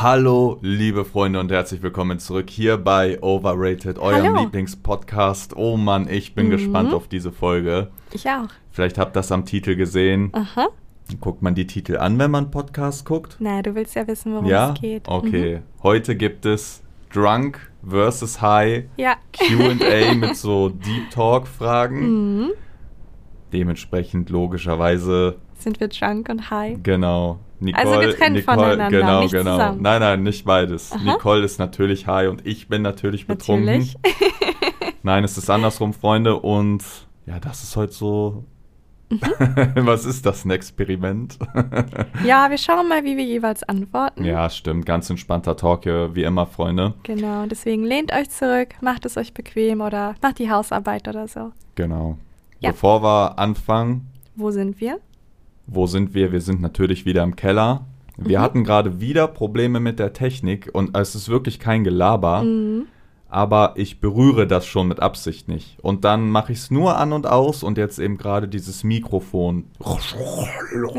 [0.00, 4.40] Hallo, liebe Freunde und herzlich willkommen zurück hier bei Overrated, eurem Hallo.
[4.44, 5.54] Lieblingspodcast.
[5.56, 6.50] Oh Mann, ich bin Mhm.
[6.52, 7.90] gespannt auf diese Folge.
[8.12, 8.48] Ich auch.
[8.70, 10.30] Vielleicht habt ihr das am Titel gesehen.
[10.32, 10.68] Aha.
[11.20, 13.36] Guckt man die Titel an, wenn man Podcast guckt?
[13.40, 14.72] Na, du willst ja wissen, worum ja?
[14.72, 15.06] es geht.
[15.06, 15.56] Okay.
[15.56, 15.82] Mhm.
[15.82, 16.82] Heute gibt es
[17.12, 19.16] Drunk versus High Ja.
[19.32, 22.38] QA mit so Deep Talk-Fragen.
[22.38, 22.50] Mhm.
[23.52, 26.78] Dementsprechend logischerweise, Sind wir drunk und high?
[26.82, 27.38] genau.
[27.62, 29.52] Nicole, Also getrennt Nicole, voneinander, genau, nicht genau.
[29.56, 29.82] zusammen.
[29.82, 30.92] Nein, nein, nicht beides.
[30.92, 31.04] Aha.
[31.04, 33.66] Nicole ist natürlich high und ich bin natürlich betrunken.
[33.66, 33.96] Natürlich.
[35.02, 36.36] Nein, es ist andersrum, Freunde.
[36.40, 36.82] Und
[37.26, 38.44] ja, das ist heute so.
[39.10, 39.20] Mhm.
[39.86, 41.38] Was ist das, ein Experiment?
[42.24, 44.24] ja, wir schauen mal, wie wir jeweils antworten.
[44.24, 44.86] ja, stimmt.
[44.86, 46.94] Ganz entspannter Talk hier, wie immer, Freunde.
[47.02, 51.52] Genau, deswegen lehnt euch zurück, macht es euch bequem oder macht die Hausarbeit oder so.
[51.74, 52.16] Genau.
[52.60, 52.70] Ja.
[52.70, 54.98] Bevor wir anfangen, Wo sind wir?
[55.70, 56.32] Wo sind wir?
[56.32, 57.86] Wir sind natürlich wieder im Keller.
[58.16, 58.42] Wir Mhm.
[58.42, 62.86] hatten gerade wieder Probleme mit der Technik und es ist wirklich kein Gelaber, Mhm.
[63.30, 65.78] aber ich berühre das schon mit Absicht nicht.
[65.80, 69.64] Und dann mache ich es nur an und aus und jetzt eben gerade dieses Mikrofon.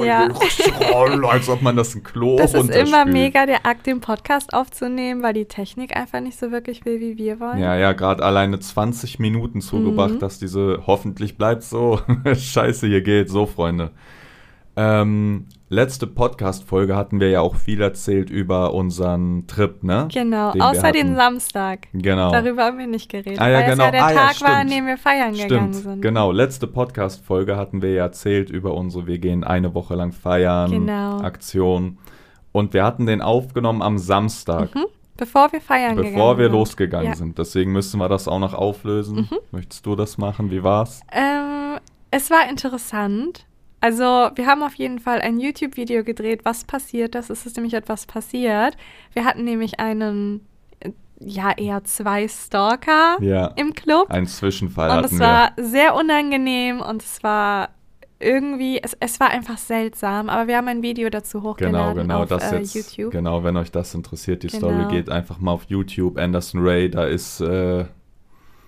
[0.04, 0.30] Ja.
[1.30, 5.22] Als ob man das ein Klo Das ist immer mega der Akt, den Podcast aufzunehmen,
[5.22, 7.60] weil die Technik einfach nicht so wirklich will, wie wir wollen.
[7.60, 10.20] Ja, ja, gerade alleine 20 Minuten zugebracht, Mhm.
[10.20, 12.00] dass diese hoffentlich bleibt so
[12.34, 13.30] Scheiße hier geht.
[13.30, 13.92] So, Freunde.
[14.78, 20.08] Ähm, letzte Podcast-Folge hatten wir ja auch viel erzählt über unseren Trip, ne?
[20.14, 21.16] Genau, Den außer den.
[21.16, 21.88] Samstag.
[21.94, 22.32] Genau.
[22.32, 23.84] Darüber haben wir nicht geredet, Ah, ja, weil genau.
[23.84, 26.02] es ja der Ah, ja, Tag war, an dem wir feiern gegangen Stimmt, sind.
[26.02, 26.32] genau.
[26.32, 31.18] Letzte Podcast-Folge hatten wir ja erzählt über unsere Wir gehen eine Woche lang feiern Genau.
[31.20, 31.98] Aktion.
[32.54, 34.86] Und wir hatten den aufgenommen am Samstag, Mhm.
[35.18, 36.54] Bevor wir feiern gegangen bevor wir sind.
[36.54, 37.16] losgegangen Ja.
[37.16, 37.38] sind.
[37.38, 39.28] Deswegen müssen wir das auch noch auflösen.
[39.30, 39.38] Mhm.
[39.52, 40.50] Möchtest du das machen?
[40.50, 41.02] Wie war's?
[41.12, 41.78] Ähm,
[42.10, 43.46] es war interessant.
[43.82, 44.04] Also,
[44.36, 47.30] wir haben auf jeden Fall ein YouTube-Video gedreht, was passiert ist.
[47.32, 48.78] Es ist nämlich etwas passiert.
[49.14, 50.46] Wir hatten nämlich einen,
[50.80, 53.48] äh, ja, eher zwei Stalker Ja.
[53.56, 54.10] im Club.
[54.12, 57.70] Ein Zwischenfall und es war sehr unangenehm und es war
[58.20, 60.30] irgendwie, es, es war einfach seltsam.
[60.30, 62.76] Aber wir haben ein Video dazu Genau, hochgeladen genau, auf das äh, jetzt.
[62.76, 63.12] YouTube.
[63.12, 64.70] Genau, wenn euch das interessiert, die Genau.
[64.70, 66.20] Story geht einfach mal auf YouTube.
[66.20, 67.86] Anderson Ray, da ist äh,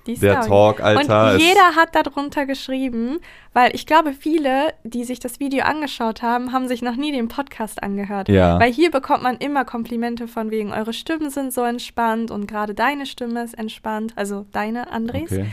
[0.06, 0.48] Die der Story.
[0.48, 1.34] Talk, Alter.
[1.34, 3.20] Und jeder hat darunter geschrieben,
[3.54, 7.28] weil ich glaube, viele, die sich das Video angeschaut haben, haben sich noch nie den
[7.28, 8.28] Podcast angehört.
[8.28, 8.60] Ja.
[8.60, 12.74] Weil hier bekommt man immer Komplimente von wegen, eure Stimmen sind so entspannt und gerade
[12.74, 14.14] deine Stimme ist entspannt.
[14.16, 15.32] Also deine, Andres.
[15.32, 15.46] Okay.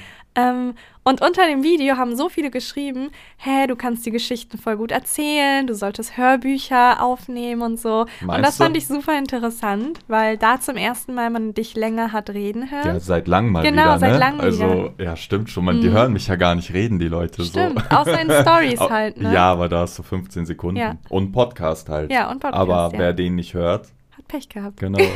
[0.48, 4.76] Ähm, und unter dem Video haben so viele geschrieben, hä, du kannst die Geschichten voll
[4.76, 8.02] gut erzählen, du solltest Hörbücher aufnehmen und so.
[8.20, 8.64] und Meinst das du?
[8.64, 12.86] fand ich super interessant, weil da zum ersten Mal man dich länger hat reden hören.
[12.86, 14.18] Ja, seit langem mal Genau, wieder, seit ne?
[14.18, 15.64] langem also, ja, stimmt schon.
[15.64, 15.92] Man, Die Mhm.
[15.94, 17.44] hören mich ja gar nicht reden, die Leute.
[17.44, 17.96] Stimmt, so.
[17.96, 19.32] außer in Stories halt, ne?
[19.32, 20.76] Ja, aber da hast du 15 Sekunden.
[20.80, 20.96] Ja.
[21.08, 22.12] Und Podcast halt.
[22.12, 22.98] Ja, und Podcast, Aber ja.
[22.98, 24.76] wer den nicht hört, Hat Pech gehabt.
[24.78, 24.98] genau.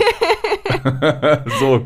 [1.61, 1.85] so,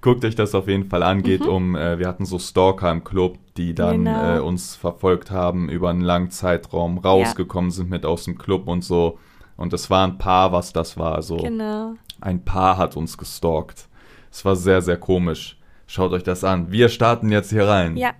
[0.00, 1.22] guckt euch das auf jeden Fall an.
[1.22, 1.48] Geht Mhm.
[1.48, 4.36] um, äh, wir hatten so Stalker im Club, die dann Genau.
[4.36, 8.82] äh, uns verfolgt haben, über einen langen Zeitraum rausgekommen sind mit aus dem Club und
[8.84, 9.18] so.
[9.56, 11.14] Und es war ein Paar, was das war.
[11.14, 11.94] Also Genau.
[12.20, 13.88] ein Paar hat uns gestalkt.
[14.30, 15.58] Es war sehr, sehr komisch.
[15.86, 16.70] Schaut euch das an.
[16.70, 17.96] Wir starten jetzt hier rein.
[17.96, 18.12] Ja.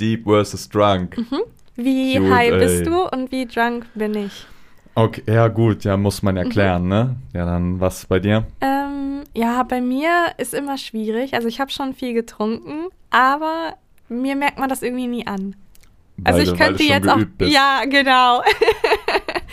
[0.00, 1.16] Deep versus Drunk.
[1.76, 2.58] Wie Cute, high ey.
[2.58, 4.46] bist du und wie drunk bin ich?
[4.98, 6.40] Okay, ja gut, ja, muss man Mhm.
[6.40, 7.16] erklären, ne?
[7.34, 8.44] Ja, dann was bei dir?
[8.62, 11.34] Ähm, ja, bei mir ist immer schwierig.
[11.34, 13.74] Also ich habe schon viel getrunken, aber
[14.08, 15.54] mir merkt man das irgendwie nie an.
[16.24, 17.52] Also Weil ich du- könnte jetzt auch, bist.
[17.52, 18.42] ja, genau.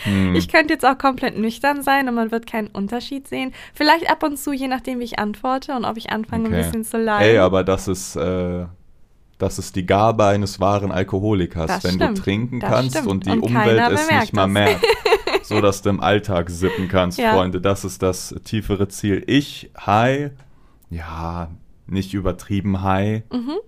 [0.04, 0.34] Hm.
[0.34, 3.52] Ich könnte jetzt auch komplett nüchtern sein und man wird keinen Unterschied sehen.
[3.72, 6.56] Vielleicht ab und zu, je nachdem, wie ich antworte und ob ich anfange, Okay.
[6.56, 7.26] ein bisschen zu leiden.
[7.26, 8.66] Ey, aber das ist, äh,
[9.38, 13.08] das ist die Gabe eines wahren Alkoholikers, Das wenn stimmt, du trinken kannst stimmt.
[13.08, 14.84] und die Und Umwelt es nicht mal merkt.
[15.44, 17.32] so dass du im Alltag sippen kannst, Ja.
[17.34, 17.60] Freunde.
[17.60, 19.22] Das ist das tiefere Ziel.
[19.26, 20.30] Ich, high,
[20.90, 21.50] ja,
[21.86, 23.58] nicht übertrieben high, Mhm.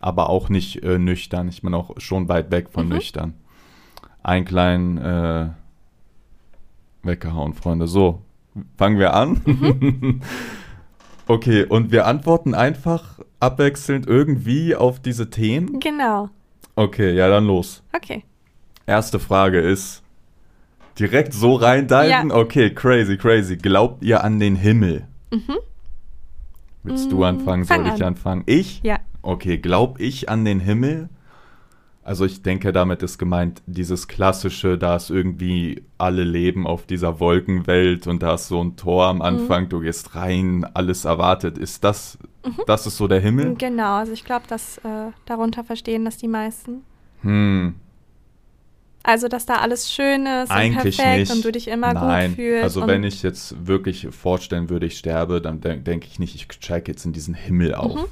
[0.00, 1.48] aber auch nicht äh, nüchtern.
[1.48, 2.92] Ich bin auch schon weit weg von Mhm.
[2.94, 3.34] nüchtern.
[4.22, 5.48] Ein kleinen äh,
[7.02, 7.86] weggehauen, Freunde.
[7.86, 8.22] So,
[8.76, 9.40] fangen wir an.
[9.44, 10.20] Mhm.
[11.28, 15.78] okay, und wir antworten einfach abwechselnd irgendwie auf diese Themen.
[15.80, 16.30] Genau.
[16.74, 17.82] Okay, ja, dann los.
[17.94, 18.24] Okay.
[18.86, 20.02] Erste Frage ist
[20.98, 22.08] direkt so reindiven.
[22.30, 22.34] Ja.
[22.36, 23.56] Okay, crazy, crazy.
[23.56, 25.06] Glaubt ihr an den Himmel?
[26.82, 27.64] Willst du Mm, anfangen?
[27.64, 28.08] Soll fang ich an.
[28.08, 28.42] anfangen?
[28.46, 28.80] Ich?
[28.82, 28.98] Ja.
[29.22, 31.08] Okay, glaub ich an den Himmel?
[32.04, 37.18] Also ich denke, damit ist gemeint dieses klassische, da ist irgendwie alle leben auf dieser
[37.18, 41.58] Wolkenwelt und da ist so ein Tor am Anfang, du gehst rein, alles erwartet.
[41.58, 42.16] Ist das,
[42.68, 43.56] das ist so der Himmel?
[43.56, 46.84] Genau, also ich glaube, dass äh, darunter verstehen das die meisten.
[47.22, 47.74] Hm,
[49.08, 51.32] Also, dass da alles schön ist Eigentlich und perfekt nicht.
[51.32, 52.30] und du dich immer Nein.
[52.30, 52.64] gut fühlst.
[52.64, 56.48] Also wenn ich jetzt wirklich vorstellen würde, ich sterbe, dann de denke ich nicht, ich
[56.48, 57.94] check jetzt in diesen Himmel auf.
[57.94, 58.04] Mhm.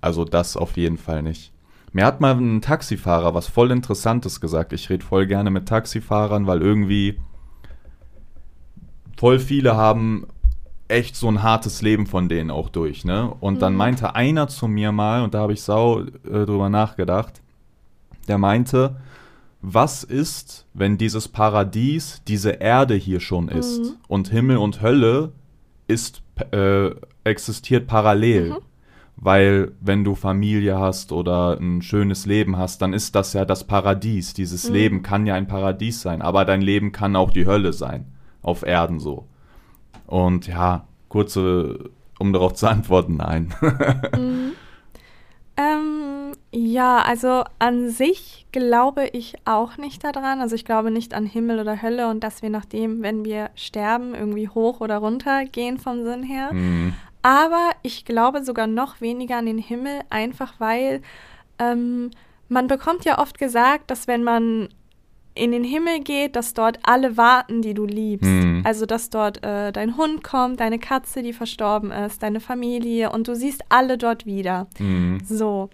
[0.00, 1.52] Also das auf jeden Fall nicht.
[1.92, 4.72] Mir hat mal ein Taxifahrer was voll Interessantes gesagt.
[4.72, 7.18] Ich rede voll gerne mit Taxifahrern, weil irgendwie
[9.16, 10.26] voll viele haben
[10.86, 13.32] echt so ein hartes Leben von denen auch durch, ne?
[13.40, 13.78] Und dann Mhm.
[13.78, 16.06] meinte einer zu mir mal, und da habe ich sau äh,
[16.46, 17.40] drüber nachgedacht,
[18.28, 18.96] der meinte,
[19.62, 23.90] was ist, wenn dieses Paradies diese Erde hier schon ist Mhm.
[24.08, 25.32] und Himmel und Hölle
[25.86, 26.22] ist,
[26.52, 26.90] äh,
[27.24, 28.50] existiert parallel?
[28.50, 28.56] Mhm.
[29.22, 33.64] Weil wenn du Familie hast oder ein schönes Leben hast, dann ist das ja das
[33.64, 34.32] Paradies.
[34.32, 34.74] Dieses Mhm.
[34.74, 38.06] Leben kann ja ein Paradies sein, aber dein Leben kann auch die Hölle sein.
[38.40, 39.26] Auf Erden so.
[40.06, 43.52] Und ja, kurze, um darauf zu antworten, nein.
[46.52, 46.58] Mhm.
[46.66, 50.40] Ja, also an sich glaube ich auch nicht daran.
[50.40, 54.14] Also ich glaube nicht an Himmel oder Hölle und dass wir nachdem, wenn wir sterben,
[54.14, 56.50] irgendwie hoch oder runter gehen vom Sinn her.
[56.50, 61.02] Hm, Aber ich glaube sogar noch weniger an den Himmel, einfach weil
[61.58, 62.10] ähm,
[62.48, 64.68] man bekommt ja oft gesagt, dass wenn man
[65.36, 68.28] in den Himmel geht, dass dort alle warten, die du liebst.
[68.28, 68.62] Mhm.
[68.64, 73.28] Also dass dort äh, dein Hund kommt, deine Katze, die verstorben ist, deine Familie und
[73.28, 74.66] du siehst alle dort wieder.
[74.78, 75.70] hm, So.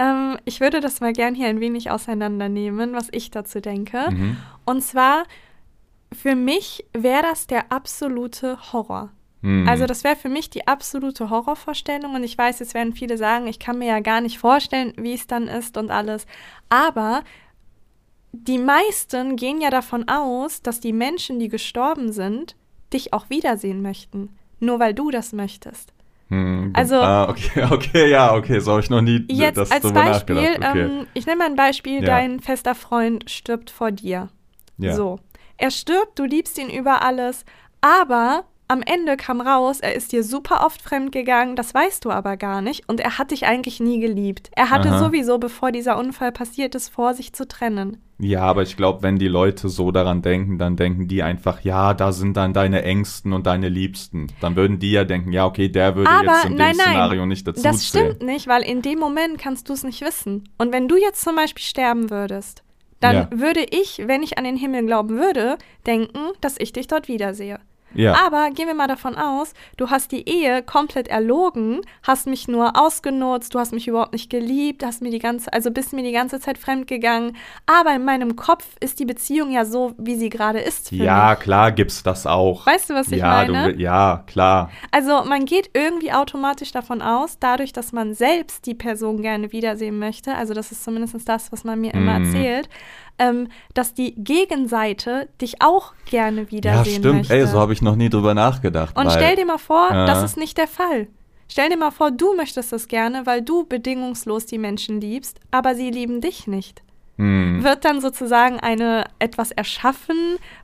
[0.00, 4.10] Ähm, ich würde das mal gern hier ein wenig auseinandernehmen, was ich dazu denke.
[4.10, 4.36] mhm.
[4.64, 5.24] Und zwar,
[6.12, 9.10] für mich wäre das der absolute Horror.
[9.42, 9.66] Hm.
[9.68, 13.46] Also das wäre für mich die absolute Horrorvorstellung und ich weiß, jetzt werden viele sagen,
[13.46, 16.26] ich kann mir ja gar nicht vorstellen, wie es dann ist und alles.
[16.68, 17.22] Aber
[18.32, 22.54] die meisten gehen ja davon aus, dass die Menschen, die gestorben sind,
[22.92, 24.36] dich auch wiedersehen möchten.
[24.60, 25.92] Nur weil du das möchtest.
[26.30, 29.92] Hm, Also- ah, okay, okay, ja, okay, so habe ich noch nie Jetzt das als
[29.92, 30.70] Beispiel, nachgedacht.
[30.70, 30.80] Okay.
[30.84, 32.06] ähm, ich nehme mal ein Beispiel, Ja.
[32.06, 34.28] dein fester Freund stirbt vor dir.
[34.78, 34.94] ja.
[34.94, 35.18] So.
[35.58, 37.44] Er stirbt, du liebst ihn über alles,
[37.82, 42.36] aber am Ende kam raus, er ist dir super oft fremdgegangen, das weißt du aber
[42.36, 44.50] gar nicht und er hat dich eigentlich nie geliebt.
[44.54, 44.98] Er hatte Aha.
[44.98, 47.98] sowieso, bevor dieser Unfall passiert ist, vor, sich zu trennen.
[48.18, 51.94] Ja, aber ich glaube, wenn die Leute so daran denken, dann denken die einfach, ja,
[51.94, 54.26] da sind dann deine Ängsten und deine Liebsten.
[54.40, 56.86] Dann würden die ja denken, ja, okay, der würde Aber jetzt in nein, dem nein,
[56.86, 58.12] Szenario nicht dazu Das zählen.
[58.12, 60.48] stimmt nicht, weil in dem Moment kannst du es nicht wissen.
[60.58, 62.62] Und wenn du jetzt zum Beispiel sterben würdest,
[63.00, 63.28] dann Ja.
[63.32, 65.56] würde ich, wenn ich an den Himmel glauben würde,
[65.86, 67.58] denken, dass ich dich dort wiedersehe.
[67.94, 72.48] Ja, Aber gehen wir mal davon aus, du hast die Ehe komplett erlogen, hast mich
[72.48, 76.02] nur ausgenutzt, du hast mich überhaupt nicht geliebt, hast mir die ganze, also bist mir
[76.02, 77.36] die ganze Zeit fremdgegangen.
[77.66, 80.92] Aber in meinem Kopf ist die Beziehung ja so, wie sie gerade ist.
[80.92, 81.40] Ja, mich.
[81.40, 82.66] klar gibt's das auch.
[82.66, 83.72] Weißt du, was ich ja, meine?
[83.72, 84.70] Du, ja, klar.
[84.90, 89.98] Also man geht irgendwie automatisch davon aus, dadurch, dass man selbst die Person gerne wiedersehen
[89.98, 92.26] möchte, also das ist zumindest das, was man mir immer Mhm.
[92.26, 92.68] erzählt,
[93.20, 97.16] ähm, dass die Gegenseite dich auch gerne Ja, wiedersehen stimmt.
[97.18, 97.34] möchte.
[97.34, 98.96] Ey, so habe ich noch nie drüber nachgedacht.
[98.96, 100.06] Und weil, stell dir mal vor, Ja.
[100.06, 101.06] das ist nicht der Fall.
[101.48, 105.74] Stell dir mal vor, du möchtest das gerne, weil du bedingungslos die Menschen liebst, aber
[105.74, 106.82] sie lieben dich nicht.
[107.18, 110.16] Hm, Wird dann sozusagen eine etwas erschaffen,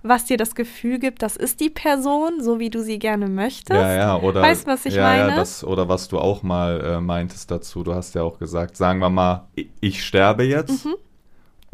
[0.02, 3.78] was dir das Gefühl gibt, das ist die Person, so wie du sie gerne möchtest?
[3.78, 4.40] ja, ja, oder.
[4.40, 5.28] Weißt du, was ich ja, meine?
[5.30, 7.82] Ja, das, oder was du auch mal äh, meintest dazu.
[7.82, 10.94] Du hast ja auch gesagt, sagen wir mal, ich, ich sterbe jetzt Mhm.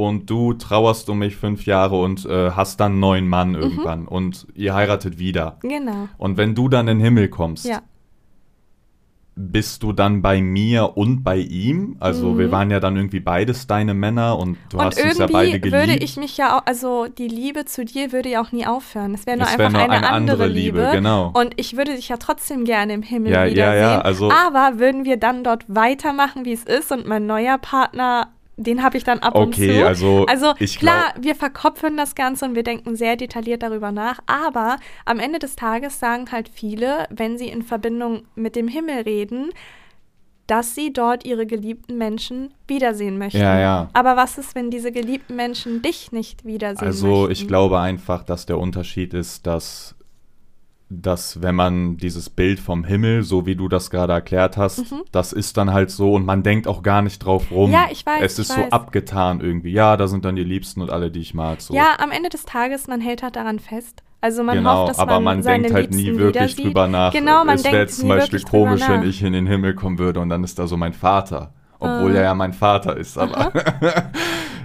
[0.07, 3.31] Und du trauerst um mich fünf Jahre und äh, hast dann einen neuen Mhm.
[3.31, 5.59] Mann irgendwann und ihr heiratet wieder.
[5.63, 6.09] Genau.
[6.19, 7.81] Und wenn du dann in den Himmel kommst, Ja.
[9.35, 11.97] bist du dann bei mir und bei ihm?
[12.01, 12.39] Also Mhm.
[12.39, 15.59] wir waren ja dann irgendwie beides deine Männer und du Und hast uns ja beide
[15.59, 15.73] geliebt.
[15.89, 19.15] würde ich mich ja auch, also die Liebe zu dir würde ja auch nie aufhören.
[19.15, 20.81] Es wäre nur Es einfach wär nur eine, eine andere Liebe.
[20.81, 21.33] Liebe, genau.
[21.35, 23.81] Und ich würde dich ja trotzdem gerne im Himmel Ja, ja, wiedersehen.
[23.83, 28.29] ja, also- Aber würden wir dann dort weitermachen, wie es ist und mein neuer Partner,
[28.65, 29.63] den habe ich dann ab und zu.
[29.63, 34.21] Okay, also Also klar, wir verkopfen das Ganze und wir denken sehr detailliert darüber nach,
[34.27, 39.03] aber am Ende des Tages sagen halt viele, wenn sie in Verbindung mit dem Himmel
[39.03, 39.51] reden,
[40.49, 43.41] dass sie dort ihre geliebten Menschen wiedersehen möchten.
[43.41, 43.89] Ja, ja.
[43.93, 47.33] Aber was ist, wenn diese geliebten Menschen dich nicht wiedersehen Also möchten?
[47.33, 49.95] ich glaube einfach, dass der Unterschied ist, dass,
[51.01, 55.33] dass wenn man dieses Bild vom Himmel, so wie du das gerade erklärt hast, das
[55.33, 57.71] ist dann halt so und man denkt auch gar nicht drauf rum.
[57.71, 57.75] Mhm.
[57.75, 58.73] Ja, ich weiß, Es ist so weiß.
[58.73, 59.73] abgetan irgendwie.
[59.73, 61.61] Ja, da sind dann die Liebsten und alle, die ich mag.
[61.61, 61.75] So.
[61.75, 64.03] Ja, am Ende des Tages, man hält halt daran fest.
[64.21, 67.13] Also man genau, hofft, dass aber man, man seine denkt halt nie wirklich drüber nach.
[67.13, 69.99] Genau, man es wäre denkt jetzt zum Beispiel komisch, wenn ich in den Himmel kommen
[69.99, 71.53] würde und dann ist da so mein Vater.
[71.83, 72.17] Obwohl Ah.
[72.19, 73.53] er ja mein Vater ist, aber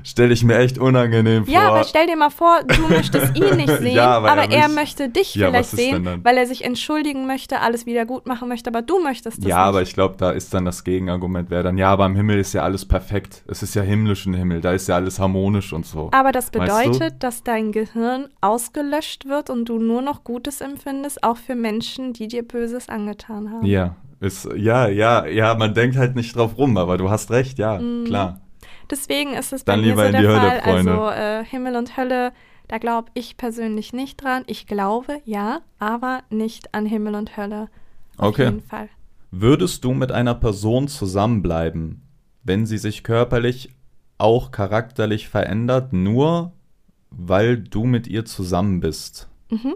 [0.04, 1.54] Stell ich mir echt unangenehm vor.
[1.54, 4.62] Ja, aber stell dir mal vor, du möchtest ihn nicht sehen, Ja, aber aber, er
[4.64, 8.48] er, möchte dich Ja, vielleicht sehen, weil er sich entschuldigen möchte, alles wieder gut machen
[8.48, 9.66] möchte, aber du möchtest das Ja, nicht.
[9.66, 12.54] aber ich glaube, da ist dann das Gegenargument, wäre dann, ja, aber im Himmel ist
[12.54, 13.44] ja alles perfekt.
[13.48, 16.10] Es ist ja himmlischen Himmel, da ist ja alles harmonisch und so.
[16.14, 16.92] Aber das Weißt du?
[16.92, 22.14] bedeutet, dass dein Gehirn ausgelöscht wird und du nur noch Gutes empfindest, auch für Menschen,
[22.14, 23.66] die dir Böses angetan haben.
[23.66, 27.60] Ja, ist, ja, ja, ja, man denkt halt nicht drauf rum, aber du hast recht,
[27.60, 28.06] ja, Mhm.
[28.06, 28.42] klar.
[28.90, 30.62] Deswegen ist es Dann bei mir lieber so in der die Hölle, Fall.
[30.62, 30.92] Freunde.
[31.02, 32.32] Also äh, Himmel und Hölle,
[32.70, 34.44] da glaube ich persönlich nicht dran.
[34.48, 37.68] Ich glaube, ja, aber nicht an Himmel und Hölle.
[38.18, 38.46] Auf Okay.
[38.46, 38.90] jeden Fall.
[39.32, 42.02] Würdest du mit einer Person zusammenbleiben,
[42.44, 43.70] wenn sie sich körperlich
[44.18, 46.54] auch charakterlich verändert, nur
[47.10, 49.28] weil du mit ihr zusammen bist?
[49.50, 49.76] Mhm.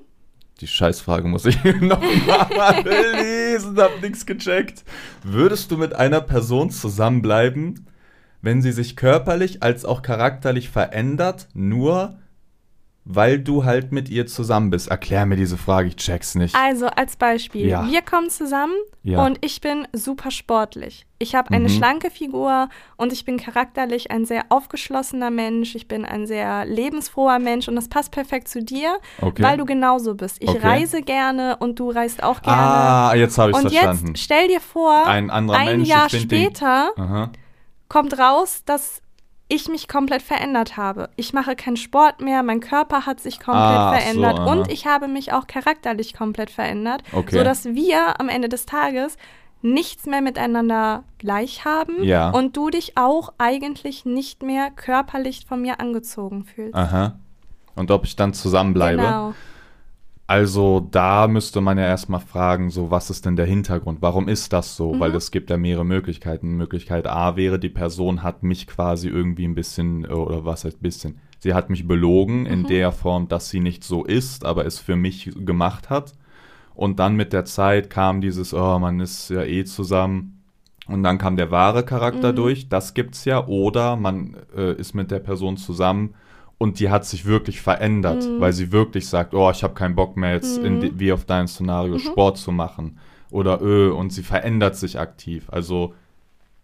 [0.61, 4.83] Die Scheißfrage muss ich nochmal lesen, hab nix gecheckt.
[5.23, 7.87] Würdest du mit einer Person zusammenbleiben,
[8.43, 12.19] wenn sie sich körperlich als auch charakterlich verändert, nur
[13.03, 14.87] weil du halt mit ihr zusammen bist?
[14.89, 16.55] Erklär mir diese Frage, ich check's nicht.
[16.55, 17.87] Also als Beispiel, Ja.
[17.89, 19.25] wir kommen zusammen Ja.
[19.25, 21.05] und ich bin super sportlich.
[21.17, 21.73] Ich habe eine Mhm.
[21.73, 25.75] schlanke Figur und ich bin charakterlich ein sehr aufgeschlossener Mensch.
[25.75, 29.41] Ich bin ein sehr lebensfroher Mensch und das passt perfekt zu dir, Okay.
[29.43, 30.37] weil du genauso bist.
[30.39, 30.59] Ich Okay.
[30.67, 32.57] reise gerne und du reist auch gerne.
[32.61, 34.07] ah, jetzt habe ich und verstanden.
[34.09, 36.91] jetzt stell dir vor, Ein anderer ein Mensch, Jahr später
[37.89, 39.01] kommt raus, dass
[39.51, 41.09] ich mich komplett verändert habe.
[41.17, 44.51] Ich mache keinen Sport mehr, mein Körper hat sich komplett Ah, so, verändert aha.
[44.51, 47.37] und ich habe mich auch charakterlich komplett verändert, Okay.
[47.37, 49.17] sodass wir am Ende des Tages
[49.61, 52.29] nichts mehr miteinander gleich haben Ja.
[52.31, 56.73] und du dich auch eigentlich nicht mehr körperlich von mir angezogen fühlst.
[56.73, 57.15] Aha.
[57.75, 59.01] Und ob ich dann zusammenbleibe?
[59.01, 59.33] Genau.
[60.31, 64.01] Also da müsste man ja erstmal fragen, so was ist denn der Hintergrund?
[64.01, 64.93] Warum ist das so?
[64.93, 64.99] Mhm.
[65.01, 66.55] Weil es gibt ja mehrere Möglichkeiten.
[66.55, 70.81] Möglichkeit A wäre, die Person hat mich quasi irgendwie ein bisschen, äh, oder was heißt
[70.81, 72.67] bisschen, sie hat mich belogen in Mhm.
[72.67, 76.13] der Form, dass sie nicht so ist, aber es für mich gemacht hat.
[76.75, 80.41] Und dann mit der Zeit kam dieses, oh, man ist ja eh zusammen.
[80.87, 82.35] Und dann kam der wahre Charakter Mhm.
[82.37, 83.47] durch, das gibt's ja.
[83.47, 86.13] Oder man äh, ist mit der Person zusammen
[86.61, 88.39] und die hat sich wirklich verändert, Mhm.
[88.39, 90.79] weil sie wirklich sagt, oh, ich habe keinen Bock mehr jetzt in Mhm.
[90.79, 92.99] die, wie auf deinem Szenario Sport zu machen.
[93.31, 95.47] Oder öh, und sie verändert sich aktiv.
[95.49, 95.93] Also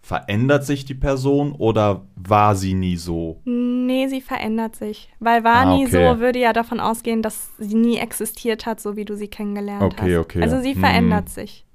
[0.02, 3.42] verändert sich die Person oder war sie nie so?
[3.46, 5.10] Nee, sie verändert sich.
[5.20, 6.14] Weil war Ah, nie okay.
[6.14, 9.84] so, würde ja davon ausgehen, dass sie nie existiert hat, so wie du sie kennengelernt
[9.84, 10.22] Okay, hast.
[10.26, 10.42] okay.
[10.44, 10.80] Also sie Hm.
[10.82, 11.66] verändert sich.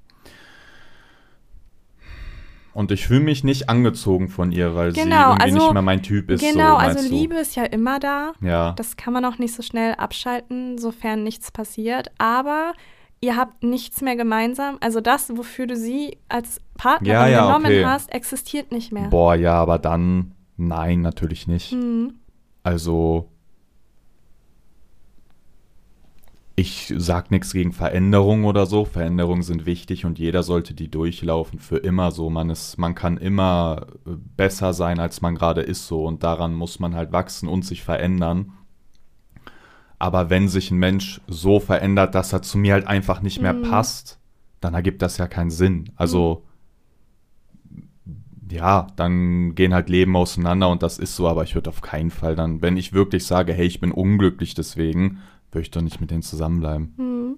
[2.73, 5.81] Und ich fühle mich nicht angezogen von ihr, weil sie Genau, irgendwie also- nicht mehr
[5.83, 6.41] mein Typ ist.
[6.41, 7.15] genau, so, also du?
[7.15, 8.33] Liebe ist ja immer da.
[8.41, 8.71] Ja.
[8.73, 12.09] Das kann man auch nicht so schnell abschalten, sofern nichts passiert.
[12.17, 12.73] Aber
[13.21, 14.77] ihr habt nichts mehr gemeinsam.
[14.81, 17.85] Also das, wofür du sie als Partnerin Ja, ja, genommen okay.
[17.85, 19.07] hast, existiert nicht mehr.
[19.09, 21.71] Boah, ja, aber dann, nein, natürlich nicht.
[21.71, 22.15] Hm.
[22.63, 23.29] Also,
[26.55, 28.85] ich sag nichts gegen Veränderungen oder so.
[28.85, 32.29] Veränderungen sind wichtig und jeder sollte die durchlaufen für immer so.
[32.29, 36.53] Man ist, man kann immer äh, besser sein, als man gerade ist so und daran
[36.53, 38.53] muss man halt wachsen und sich verändern.
[39.97, 43.53] Aber wenn sich ein Mensch so verändert, dass er zu mir halt einfach nicht mehr
[43.53, 43.63] Mhm.
[43.63, 44.19] passt,
[44.59, 45.91] dann ergibt das ja keinen Sinn.
[45.95, 46.43] Also,
[48.51, 52.11] ja, dann gehen halt Leben auseinander und das ist so, aber ich würde auf keinen
[52.11, 55.19] Fall dann, wenn ich wirklich sage, hey, ich bin unglücklich deswegen,
[55.53, 56.93] würde ich doch nicht mit denen zusammenbleiben.
[56.97, 57.37] Hm.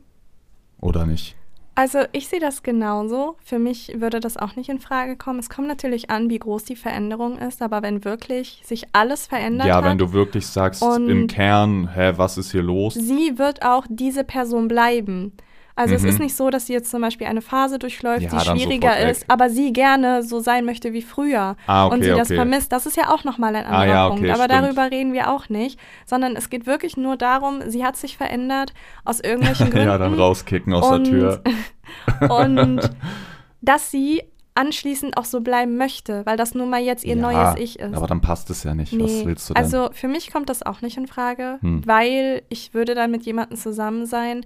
[0.82, 1.36] Oder nicht?
[1.78, 3.36] Also ich sehe das genauso.
[3.44, 5.40] Für mich würde das auch nicht in Frage kommen.
[5.40, 9.68] Es kommt natürlich an, wie groß die Veränderung ist, aber wenn wirklich sich alles verändert
[9.68, 12.94] ja, wenn du wirklich sagst, im Kern, hä, was ist hier los?
[12.94, 15.34] sie wird auch diese Person bleiben.
[15.78, 16.08] Also es Mhm.
[16.10, 19.26] ist nicht so, dass sie jetzt zum Beispiel eine Phase durchläuft, Ja, die schwieriger ist,
[19.30, 22.36] aber sie gerne so sein möchte wie früher Ah, okay, und sie das okay.
[22.36, 22.72] vermisst.
[22.72, 24.22] Das ist ja auch nochmal ein Ah, anderer ja, Punkt.
[24.24, 24.64] okay, Aber stimmt.
[24.64, 28.74] darüber reden wir auch nicht, sondern es geht wirklich nur darum, sie hat sich verändert
[29.04, 29.88] aus irgendwelchen Gründen.
[29.90, 31.42] ja, dann rauskicken aus Und- der Tür.
[32.30, 32.90] und
[33.62, 34.24] dass sie
[34.58, 37.94] anschließend auch so bleiben möchte, weil das nun mal jetzt ihr ja, neues Ich ist.
[37.94, 38.94] Aber dann passt es ja nicht.
[38.94, 39.62] Was Nee, willst du denn?
[39.62, 41.82] also für mich kommt das auch nicht in Frage, Hm.
[41.86, 44.46] weil ich würde dann mit jemandem zusammen sein,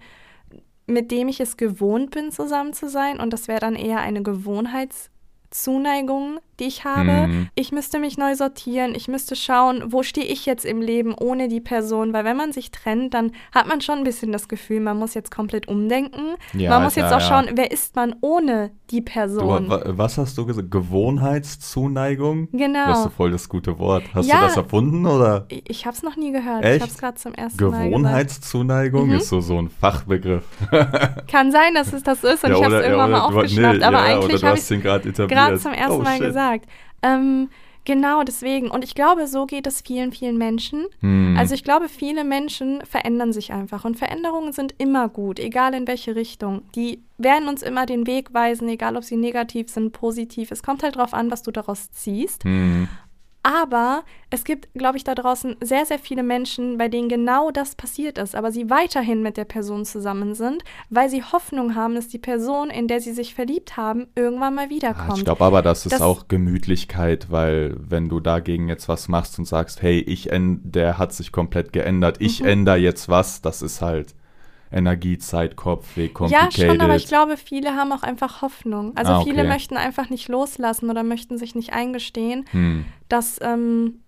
[0.89, 3.19] mit dem ich es gewohnt bin, zusammen zu sein.
[3.19, 7.28] Und das wäre dann eher eine Gewohnheitszuneigung, die ich habe.
[7.28, 7.48] Mhm.
[7.56, 8.94] Ich müsste mich neu sortieren.
[8.96, 12.13] Ich müsste schauen, wo stehe ich jetzt im Leben ohne die Person.
[12.13, 15.13] Weil wenn man sich trennt, dann hat man schon ein bisschen das Gefühl, man muss
[15.13, 16.36] jetzt komplett umdenken.
[16.54, 17.22] Ja, man muss jetzt auch ja.
[17.22, 19.70] schauen, wer ist man ohne die Du, Person.
[19.70, 20.72] wa- was hast du gesagt?
[20.72, 22.50] Gewohnheitszuneigung?
[22.51, 22.88] Genau.
[22.88, 24.04] Das ist voll das gute Wort.
[24.13, 24.39] Hast Ja.
[24.42, 25.46] du das erfunden oder?
[25.50, 26.63] Ich, habe es noch nie gehört.
[26.63, 26.75] Echt?
[26.78, 27.86] Ich habe es gerade zum ersten Mal gesagt.
[27.89, 29.16] Gewohnheitszuneigung Mhm.
[29.16, 30.44] ist so, so ein Fachbegriff.
[31.32, 33.84] Kann sein, dass es das ist und ich habe es irgendwann mal du- aufgeschnappt, nee,
[33.84, 36.34] aber eigentlich du habe ich ihn gerade zum ersten Oh, Mal shit.
[36.50, 36.70] Gesagt.
[37.01, 37.50] Ähm,
[37.86, 38.70] Genau, deswegen.
[38.70, 40.86] Und ich glaube, so geht es vielen, vielen Menschen.
[41.00, 41.36] Hm.
[41.39, 43.84] Also ich glaube, viele Menschen verändern sich einfach.
[43.84, 46.62] Und Veränderungen sind immer gut, egal in welche Richtung.
[46.75, 50.51] Die werden uns immer den Weg weisen, egal ob sie negativ sind, positiv.
[50.51, 52.44] Es kommt halt darauf an, was du daraus ziehst.
[52.44, 52.89] Hm.
[53.41, 57.75] Aber es gibt, glaube ich, da draußen sehr, sehr viele Menschen, bei denen genau das
[57.75, 62.10] passiert ist, aber sie weiterhin mit der Person zusammen sind, weil sie Hoffnung haben, dass
[62.10, 65.17] die Person, in der sie sich verliebt haben, irgendwann mal Ja, wiederkommt.
[65.19, 69.39] ich glaube aber, das ist Das- auch Gemütlichkeit, weil wenn du dagegen jetzt was machst
[69.39, 72.48] und sagst, hey, ich der hat sich komplett geändert, ich Mhm.
[72.50, 74.15] ändere jetzt was, das ist halt
[74.72, 76.54] Energie, Zeit, Kopfweg, Ja, complicated.
[76.72, 78.96] schon, aber ich glaube, viele haben auch einfach Hoffnung.
[78.96, 79.48] Also Ah, viele okay.
[79.48, 82.86] möchten einfach nicht loslassen oder möchten sich nicht eingestehen, Hm.
[83.08, 84.02] dass ähm,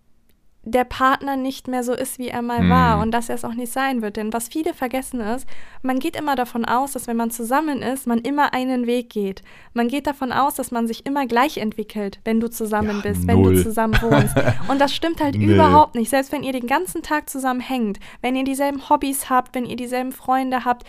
[0.64, 2.70] der Partner nicht mehr so ist, wie er mal Hm.
[2.70, 4.16] war und dass er es auch nicht sein wird.
[4.18, 5.48] Denn was viele vergessen ist,
[5.82, 9.42] man geht immer davon aus, dass wenn man zusammen ist, man immer einen Weg geht.
[9.74, 13.28] Man geht davon aus, dass man sich immer gleich entwickelt, wenn du zusammen Ja, bist,
[13.28, 13.56] wenn null.
[13.56, 14.36] du zusammen wohnst.
[14.70, 15.54] Und das stimmt halt Nee.
[15.56, 16.10] überhaupt nicht.
[16.12, 19.76] Selbst wenn ihr den ganzen Tag zusammen hängt, wenn ihr dieselben Hobbys habt, wenn ihr
[19.76, 20.84] dieselben Freunde habt,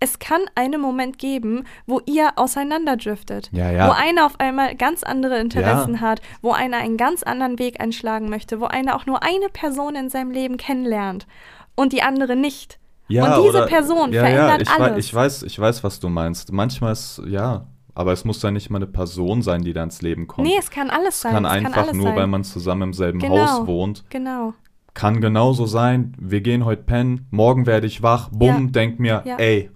[0.00, 3.50] es kann einen Moment geben, wo ihr auseinanderdriftet.
[3.52, 3.88] Ja, ja.
[3.88, 6.00] Wo einer auf einmal ganz andere Interessen Ja.
[6.00, 9.94] hat, wo einer einen ganz anderen Weg einschlagen möchte, wo einer auch nur eine Person
[9.96, 11.26] in seinem Leben kennenlernt
[11.74, 12.78] und die andere nicht.
[13.08, 15.06] Ja, und diese oder- Person ja, verändert ja, ich alles.
[15.06, 16.52] ich weiß, ich weiß, was du meinst.
[16.52, 20.00] Manchmal ist, ja, aber es muss ja nicht mal eine Person sein, die da ins
[20.02, 20.46] Leben kommt.
[20.46, 21.32] Nee, es kann alles es sein.
[21.34, 22.16] kann es einfach kann nur, sein.
[22.16, 23.36] weil man zusammen im selben Genau.
[23.38, 24.04] Haus wohnt.
[24.10, 24.54] Genau.
[24.94, 28.70] Kann genauso sein, wir gehen heute pennen, morgen werde ich wach, bumm, Ja.
[28.70, 29.36] denk mir, Ja.
[29.36, 29.70] ey,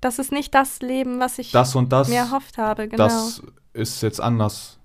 [0.00, 2.86] Das ist nicht das Leben, was ich das und das, mir erhofft habe.
[2.86, 3.02] Genau.
[3.02, 4.78] das ist jetzt anders.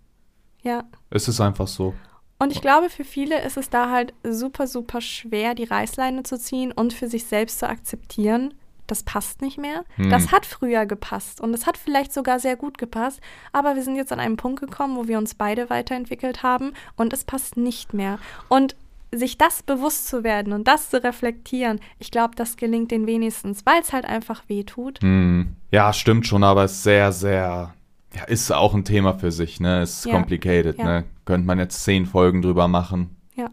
[0.64, 0.86] ja.
[1.12, 1.94] Es ist einfach so.
[2.40, 6.40] Und ich glaube, für viele ist es da halt super, super schwer, die Reißleine zu
[6.40, 8.54] ziehen und für sich selbst zu akzeptieren,
[8.88, 9.86] das passt nicht mehr.
[9.98, 10.10] Hm.
[10.10, 13.22] Das hat früher gepasst und es hat vielleicht sogar sehr gut gepasst,
[13.54, 17.14] aber wir sind jetzt an einen Punkt gekommen, wo wir uns beide weiterentwickelt haben und
[17.14, 18.18] es passt nicht mehr.
[18.50, 18.76] Und
[19.18, 23.66] sich das bewusst zu werden und das zu reflektieren, ich glaube, das gelingt den wenigstens,
[23.66, 25.02] weil es halt einfach weh tut.
[25.02, 25.56] Hm.
[25.72, 27.74] Ja, stimmt schon, aber es ist sehr, sehr,
[28.16, 29.82] ja, ist auch ein Thema für sich, ne?
[29.84, 30.14] Ist Ja.
[30.14, 30.84] complicated, Ja.
[30.86, 31.04] ne?
[31.26, 33.16] Könnte man jetzt zehn Folgen drüber machen.
[33.36, 33.50] Ja,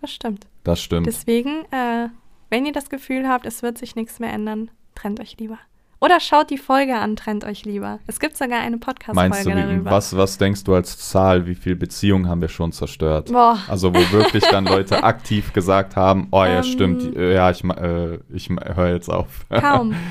[0.00, 0.46] das stimmt.
[0.64, 1.06] Das stimmt.
[1.06, 2.08] Deswegen, äh,
[2.50, 5.58] wenn ihr das Gefühl habt, es wird sich nichts mehr ändern, trennt euch lieber.
[6.06, 7.98] Oder schaut die Folge an, trennt euch lieber.
[8.06, 9.90] Es gibt sogar eine Meinst du, Podcast-Folge darüber.
[9.90, 13.32] was, was denkst du als Zahl, wie viele Beziehungen haben wir schon zerstört?
[13.32, 16.62] Boah, Also wo wirklich dann Leute aktiv gesagt haben, oh ja, Ähm.
[16.62, 19.46] stimmt, äh, ja, ich, äh, ich höre jetzt auf.
[19.50, 19.94] kaum.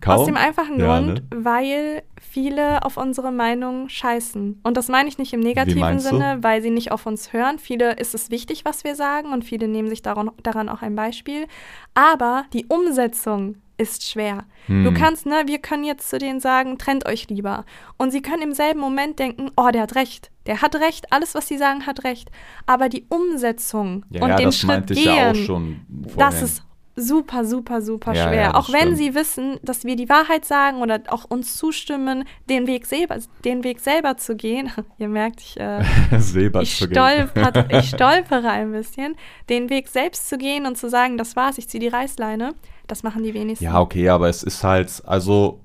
[0.00, 0.18] Kaum?
[0.18, 1.22] Aus dem einfachen Ja, Grund, ne?
[1.44, 4.58] weil viele auf unsere Meinung scheißen.
[4.64, 6.16] Und das meine ich nicht im negativen meinst du?
[6.16, 7.60] Sinne, weil sie nicht auf uns hören.
[7.60, 10.96] Viele ist es wichtig, was wir sagen und viele nehmen sich daran, daran auch ein
[10.96, 11.46] Beispiel.
[11.94, 14.44] Aber die Umsetzung ist schwer.
[14.68, 14.94] Du Hm.
[14.94, 17.64] kannst, ne, wir können jetzt zu denen sagen, trennt euch lieber.
[17.96, 20.30] Und sie können im selben Moment denken, oh, der hat recht.
[20.46, 22.30] Der hat recht, alles, was sie sagen, hat recht.
[22.66, 25.80] Aber die Umsetzung Ja, und ja, den das Schritt meinte ich gehen, ja auch schon
[26.16, 26.62] das ist
[27.00, 28.40] super, super, super Ja, schwer.
[28.42, 28.96] ja, auch wenn stimmt.
[28.98, 33.64] sie wissen, dass wir die Wahrheit sagen oder auch uns zustimmen, den Weg selber, den
[33.64, 34.70] Weg selber zu gehen.
[34.98, 35.80] Ihr merkt, ich, äh,
[36.62, 39.16] ich, stolper, ich stolpere ein bisschen.
[39.48, 42.54] Den Weg selbst zu gehen und zu sagen, das war's, ich ziehe die Reißleine,
[42.86, 43.64] das machen die wenigsten.
[43.64, 45.60] Ja, okay, aber es ist halt, also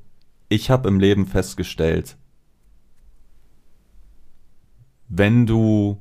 [0.50, 2.18] ich habe im Leben festgestellt,
[5.08, 5.98] wenn du,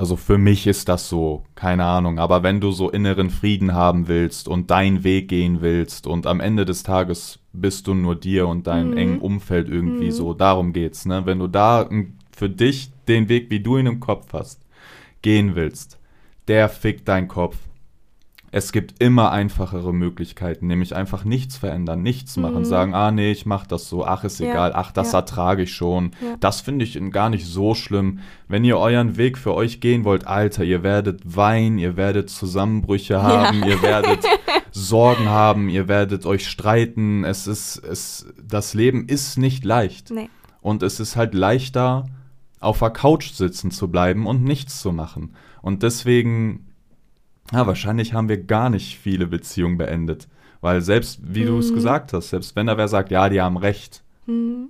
[0.00, 4.08] also für mich ist das so, keine Ahnung, aber wenn du so inneren Frieden haben
[4.08, 8.48] willst und deinen Weg gehen willst und am Ende des Tages bist du nur dir
[8.48, 8.96] und deinem Mhm.
[8.96, 10.12] engen Umfeld irgendwie Mhm.
[10.12, 11.26] so, darum geht's, ne?
[11.26, 11.86] Wenn du da
[12.34, 14.62] für dich den Weg, wie du ihn im Kopf hast,
[15.20, 15.98] gehen willst,
[16.48, 17.58] der fickt deinen Kopf.
[18.52, 22.64] Es gibt immer einfachere Möglichkeiten, nämlich einfach nichts verändern, nichts machen, Mhm.
[22.64, 25.20] sagen, ah nee, ich mach das so, ach ist Ja, egal, ach das ja.
[25.20, 26.12] ertrage ich schon.
[26.20, 26.36] Ja.
[26.40, 28.18] Das finde ich gar nicht so schlimm.
[28.48, 33.22] Wenn ihr euren Weg für euch gehen wollt, Alter, ihr werdet weinen, ihr werdet Zusammenbrüche
[33.22, 34.24] haben, ihr werdet
[34.72, 37.24] Sorgen haben, ihr werdet euch streiten.
[37.24, 40.10] Es ist, es, das Leben ist nicht leicht.
[40.10, 40.28] Nee.
[40.60, 42.06] Und es ist halt leichter,
[42.58, 45.34] auf der Couch sitzen zu bleiben und nichts zu machen.
[45.62, 46.66] Und deswegen,
[47.52, 50.28] ja, wahrscheinlich haben wir gar nicht viele Beziehungen beendet.
[50.60, 51.74] Weil selbst, wie du es Mhm.
[51.76, 54.68] gesagt hast, selbst wenn da wer sagt, ja, die haben recht, Mhm.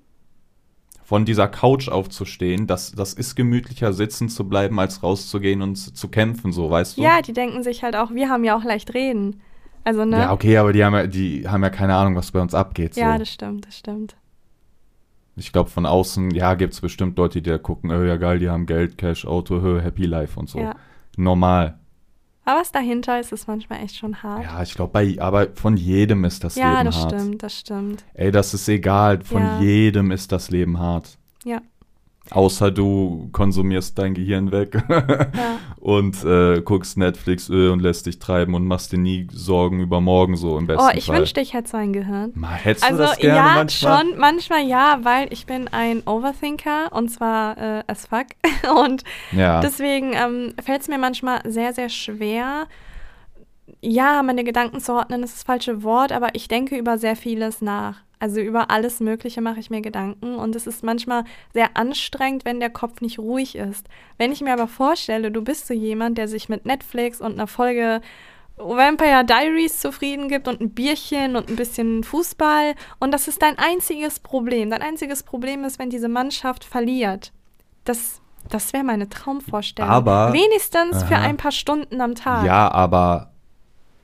[1.03, 6.09] von dieser Couch aufzustehen, das, das ist gemütlicher sitzen zu bleiben, als rauszugehen und zu
[6.09, 7.03] kämpfen, so, weißt du?
[7.03, 9.41] Ja, die denken sich halt auch, wir haben ja auch leicht reden.
[9.83, 10.19] Also, ne?
[10.21, 12.95] Ja, okay, aber die haben ja, die haben ja keine Ahnung, was bei uns abgeht.
[12.95, 13.01] So.
[13.01, 14.15] Ja, das stimmt, das stimmt.
[15.37, 18.39] Ich glaube, von außen, ja, gibt es bestimmt Leute, die da gucken, oh, ja geil,
[18.39, 20.61] die haben Geld, Cash, Auto, hö, Happy Life und so.
[20.61, 20.77] Ja.
[21.17, 21.80] Normal.
[22.45, 24.45] Aber was dahinter ist, ist manchmal echt schon hart.
[24.45, 27.13] Ja, ich glaube, bei, aber von jedem ist das Ja, Leben das hart.
[27.13, 28.05] stimmt, das stimmt.
[28.15, 29.61] Ey, das ist egal, von Ja.
[29.61, 31.17] jedem ist das Leben hart.
[31.45, 31.61] Ja.
[32.31, 35.59] Außer du konsumierst dein Gehirn weg ja.
[35.81, 40.01] und äh, guckst Netflix äh, und lässt dich treiben und machst dir nie Sorgen über
[40.01, 40.93] morgen so im besten Fall.
[40.95, 41.19] Oh, ich Fall.
[41.19, 42.33] wünschte, ich hätte so ein Gehirn.
[42.35, 43.99] Mal, hättest also, du das gerne ja, manchmal?
[43.99, 48.27] schon, manchmal ja, weil ich bin ein Overthinker und zwar äh, as fuck.
[48.85, 49.61] Und Ja.
[49.61, 52.67] deswegen ähm, fällt es mir manchmal sehr, sehr schwer,
[53.81, 57.63] ja, meine Gedanken zu ordnen, ist das falsche Wort, aber ich denke über sehr vieles
[57.63, 57.97] nach.
[58.21, 62.61] Also über alles Mögliche mache ich mir Gedanken und es ist manchmal sehr anstrengend, wenn
[62.61, 63.87] der Kopf nicht ruhig ist.
[64.19, 67.47] Wenn ich mir aber vorstelle, du bist so jemand, der sich mit Netflix und einer
[67.47, 68.03] Folge
[68.59, 73.57] Vampire Diaries zufrieden gibt und ein Bierchen und ein bisschen Fußball und das ist dein
[73.59, 74.69] einziges Problem.
[74.69, 77.33] Dein einziges Problem ist, wenn diese Mannschaft verliert.
[77.85, 79.91] Das, das wäre meine Traumvorstellung.
[79.91, 81.23] Aber- Wenigstens für Aha.
[81.25, 82.45] ein paar Stunden am Tag.
[82.45, 83.33] Ja, aber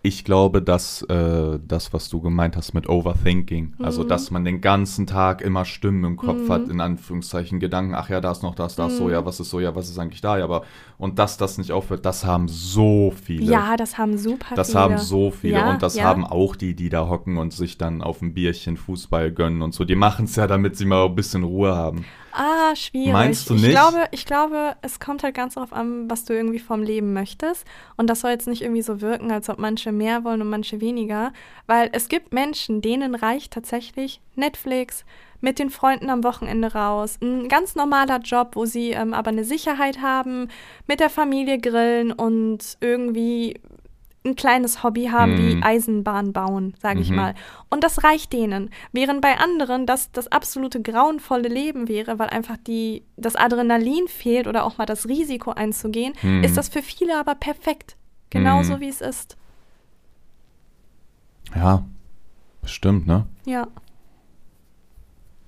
[0.06, 4.08] ich glaube, dass äh, das, was du gemeint hast mit Overthinking, also Mhm.
[4.08, 8.20] dass man den ganzen Tag immer Stimmen im Kopf hat, in Anführungszeichen Gedanken, ach ja,
[8.20, 8.98] da ist noch das, da ist Mhm.
[8.98, 10.62] so, ja, was ist so, ja, was ist eigentlich da, ja, aber
[10.98, 13.50] und dass das nicht aufhört, das haben so viele.
[13.50, 14.78] Ja, das haben super Das viele.
[14.80, 16.04] haben so viele Ja, und das ja.
[16.04, 19.74] haben auch die, die da hocken und sich dann auf ein Bierchen Fußball gönnen und
[19.74, 19.84] so.
[19.84, 22.04] Die machen es ja, damit sie mal ein bisschen Ruhe haben.
[22.38, 23.12] Ah, schwierig.
[23.14, 23.70] Meinst du Ich nicht?
[23.70, 27.64] glaube, ich glaube, es kommt halt ganz darauf an, was du irgendwie vom Leben möchtest.
[27.96, 30.82] Und das soll jetzt nicht irgendwie so wirken, als ob manche mehr wollen und manche
[30.82, 31.32] weniger.
[31.66, 35.06] Weil es gibt Menschen, denen reicht tatsächlich Netflix,
[35.40, 39.44] mit den Freunden am Wochenende raus, ein ganz normaler Job, wo sie ähm, aber eine
[39.44, 40.48] Sicherheit haben,
[40.86, 43.60] mit der Familie grillen und irgendwie
[44.26, 45.38] ein kleines Hobby haben Mhm.
[45.58, 47.16] wie Eisenbahn bauen, sage ich Mhm.
[47.16, 47.34] mal.
[47.70, 48.70] Und das reicht denen.
[48.92, 54.46] Während bei anderen das das absolute grauenvolle Leben wäre, weil einfach die, das Adrenalin fehlt
[54.46, 56.44] oder auch mal das Risiko einzugehen, Mhm.
[56.44, 57.96] ist das für viele aber perfekt.
[58.30, 58.80] Genauso Mhm.
[58.80, 59.36] wie es ist.
[61.54, 61.84] Ja,
[62.62, 63.26] bestimmt, ne?
[63.44, 63.68] Ja.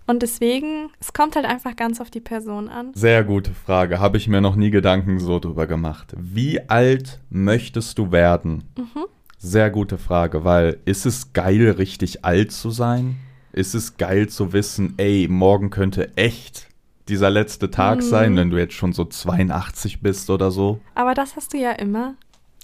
[0.09, 2.93] Und deswegen, es kommt halt einfach ganz auf die Person an.
[2.95, 4.01] Sehr gute Frage.
[4.01, 6.15] Habe ich mir noch nie Gedanken so drüber gemacht.
[6.19, 8.65] Wie alt möchtest du werden?
[8.77, 9.05] Mhm.
[9.37, 13.17] Sehr gute Frage, weil ist es geil, richtig alt zu sein?
[13.53, 16.69] Ist es geil zu wissen, ey, morgen könnte echt
[17.09, 18.03] dieser letzte Tag Mhm.
[18.03, 20.81] sein, wenn du jetzt schon so 82 bist oder so?
[20.95, 22.15] Aber das hast du ja immer.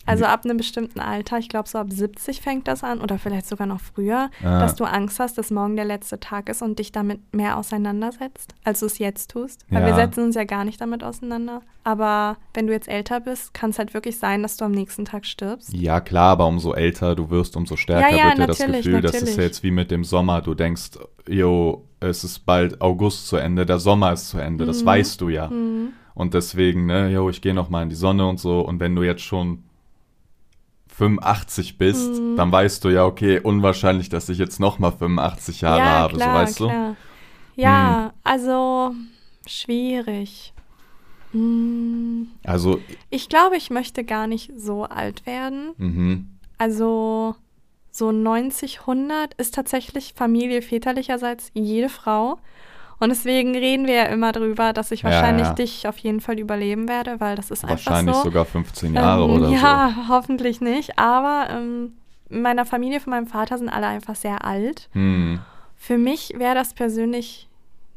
[0.06, 3.46] Also ab einem bestimmten Alter, ich glaube so ab 70 fängt das an oder vielleicht
[3.46, 4.60] sogar noch früher, Ah.
[4.60, 8.54] dass du Angst hast, dass morgen der letzte Tag ist und dich damit mehr auseinandersetzt,
[8.64, 9.64] als du es jetzt tust.
[9.70, 9.96] Weil wir Ja.
[9.96, 11.62] setzen uns ja gar nicht damit auseinander.
[11.84, 15.04] Aber wenn du jetzt älter bist, kann es halt wirklich sein, dass du am nächsten
[15.04, 15.72] Tag stirbst.
[15.72, 18.84] Ja, klar, aber umso älter du wirst, umso stärker Ja, ja, wird dir das natürlich,
[18.84, 19.00] Gefühl.
[19.00, 19.36] Das ist natürlich.
[19.36, 20.40] ja jetzt wie mit dem Sommer.
[20.40, 20.92] Du denkst,
[21.28, 24.66] jo, es ist bald August zu Ende, der Sommer ist zu Ende.
[24.66, 24.86] Das Mhm.
[24.86, 25.48] weißt du ja.
[25.48, 25.88] Mhm.
[26.14, 28.60] Und deswegen, ne, jo, ich gehe noch mal in die Sonne und so.
[28.60, 29.64] Und wenn du jetzt schon
[30.96, 32.36] 85 bist, Mhm.
[32.36, 36.14] dann weißt du ja, okay, unwahrscheinlich, dass ich jetzt noch mal 85 Jahre ja, habe,
[36.14, 36.64] klar, so weißt du?
[36.66, 36.96] klar.
[37.56, 38.94] Ja, also
[39.46, 40.52] schwierig.
[41.32, 42.80] Mm, Also,
[43.10, 45.72] Ich glaube, ich möchte gar nicht so alt werden.
[45.78, 46.28] mhm.
[46.58, 47.34] Also
[47.90, 52.38] so 90, 100 ist tatsächlich Familie väterlicherseits jede Frau.
[53.04, 55.52] Und deswegen reden wir ja immer drüber, dass ich Ja, wahrscheinlich ja.
[55.52, 58.30] dich auf jeden Fall überleben werde, weil das ist wahrscheinlich einfach so.
[58.30, 60.98] sogar 15 Jahre ähm, oder ja, hoffentlich nicht.
[60.98, 61.92] Aber ähm,
[62.30, 64.88] in meiner Familie von meinem Vater sind alle einfach sehr alt.
[64.92, 64.98] so.
[65.00, 65.40] Hm.
[65.76, 67.48] Für mich wäre das persönlich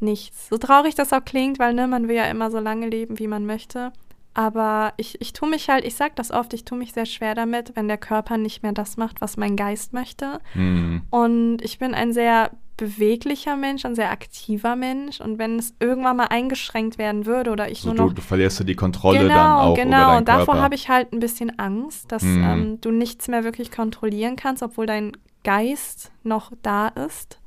[0.01, 0.49] nichts.
[0.49, 3.27] So traurig das auch klingt, weil ne, man will ja immer so lange leben, wie
[3.27, 3.93] man möchte.
[4.37, 7.33] Aber ich, ich tue mich halt, ich sag das oft, ich tue mich sehr schwer
[7.33, 10.39] damit, wenn der Körper nicht mehr das macht, was mein Geist möchte.
[10.53, 11.01] Hm.
[11.09, 15.21] Und ich bin ein sehr beweglicher Mensch, ein sehr aktiver Mensch.
[15.21, 18.21] Und wenn es irgendwann mal eingeschränkt werden würde oder ich So, nur du, noch du
[18.21, 19.97] verlierst ja die Kontrolle genau, dann auch genau.
[20.09, 22.43] deinen und davor habe ich halt ein bisschen Angst, dass Mhm.
[22.43, 27.39] ähm, du nichts mehr wirklich kontrollieren kannst, obwohl dein Geist noch da ist.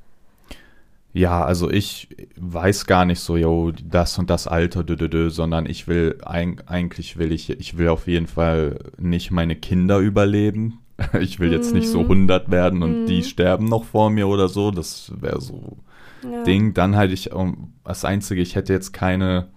[1.12, 5.28] Ja, also ich weiß gar nicht so, yo, das und das Alter, dö, dö, dö,
[5.30, 9.98] sondern ich will, eig- eigentlich will ich, ich will auf jeden Fall nicht meine Kinder
[9.98, 10.78] überleben.
[11.20, 12.08] Ich will jetzt nicht so Mhm.
[12.08, 13.06] 100 werden und Mhm.
[13.06, 14.70] die sterben noch vor mir oder so.
[14.70, 15.78] Das wäre so
[16.22, 16.42] Ja.
[16.44, 16.74] Ding.
[16.74, 19.48] Dann halt ich, um, das Einzige, ich hätte jetzt keine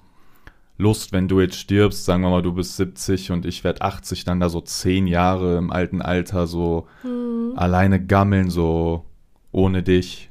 [0.78, 4.24] Lust, wenn du jetzt stirbst, sagen wir mal, du bist 70 und ich werde 80,
[4.24, 7.54] dann da so 10 Jahre im alten Alter so Mhm.
[7.58, 9.04] alleine gammeln, so
[9.52, 10.30] ohne dich.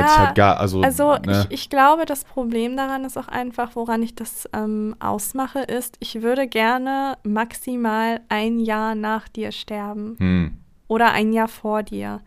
[0.00, 1.46] Ich Ja, halt gar, also, Also ne?
[1.48, 5.96] ich, ich glaube, das Problem daran ist auch einfach, woran ich das ähm, ausmache, ist,
[6.00, 12.20] ich würde gerne maximal ein Jahr nach dir sterben hm, oder ein Jahr vor dir.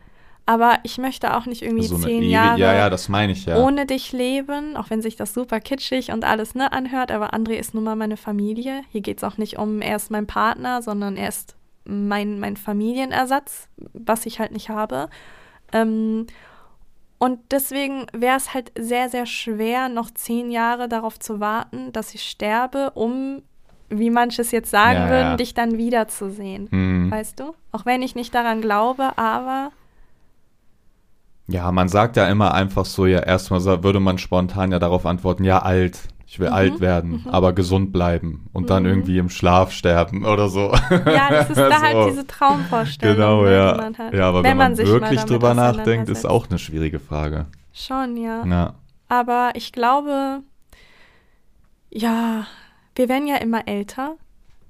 [0.50, 3.58] Aber ich möchte auch nicht irgendwie so zehn Jahre Ja, ja, das meine ich ja.
[3.58, 7.56] ohne dich leben, auch wenn sich das super kitschig und alles ne anhört, aber André
[7.56, 8.84] ist nun mal meine Familie.
[8.90, 12.56] Hier geht es auch nicht um, er ist mein Partner, sondern er ist mein, mein
[12.56, 15.10] Familienersatz, was ich halt nicht habe.
[15.74, 16.28] Ähm,
[17.20, 22.14] Und deswegen wäre es halt sehr, sehr schwer, noch zehn Jahre darauf zu warten, dass
[22.14, 23.42] ich sterbe, um,
[23.90, 25.36] wie manche es jetzt sagen Ja, würden, ja.
[25.36, 26.68] dich dann wiederzusehen.
[26.70, 27.10] Mhm.
[27.10, 27.56] Weißt du?
[27.72, 29.72] Auch wenn ich nicht daran glaube, aber
[31.48, 35.44] Ja, man sagt ja immer einfach so, ja, erstmal würde man spontan ja darauf antworten,
[35.44, 36.00] ja, alt.
[36.30, 38.90] Ich will Mhm, alt werden, aber gesund bleiben und dann Mhm.
[38.90, 40.74] irgendwie im Schlaf sterben oder so.
[41.06, 42.10] ja, das ist da halt So.
[42.10, 43.72] diese Traumvorstellung, Genau, ne, ja.
[43.72, 44.14] die man hat.
[44.14, 47.46] Ja, aber wenn, man, sich mal wirklich drüber nachdenkt, ist auch eine schwierige Frage.
[47.72, 48.46] Schon, ja.
[48.46, 48.74] Ja.
[49.08, 50.42] Aber ich glaube,
[51.90, 52.46] ja,
[52.96, 54.16] wir werden ja immer älter.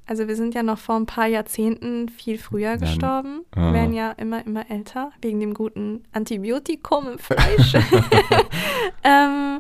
[0.08, 3.42] Also wir sind ja noch vor ein paar Jahrzehnten viel früher gestorben.
[3.52, 3.68] ah.
[3.68, 7.74] Wir werden ja immer, immer älter, wegen dem guten Antibiotikum im Fleisch.
[9.04, 9.60] ähm,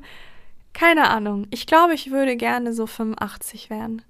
[0.73, 1.47] keine Ahnung.
[1.51, 4.01] Ich glaube, ich würde gerne so 85 werden.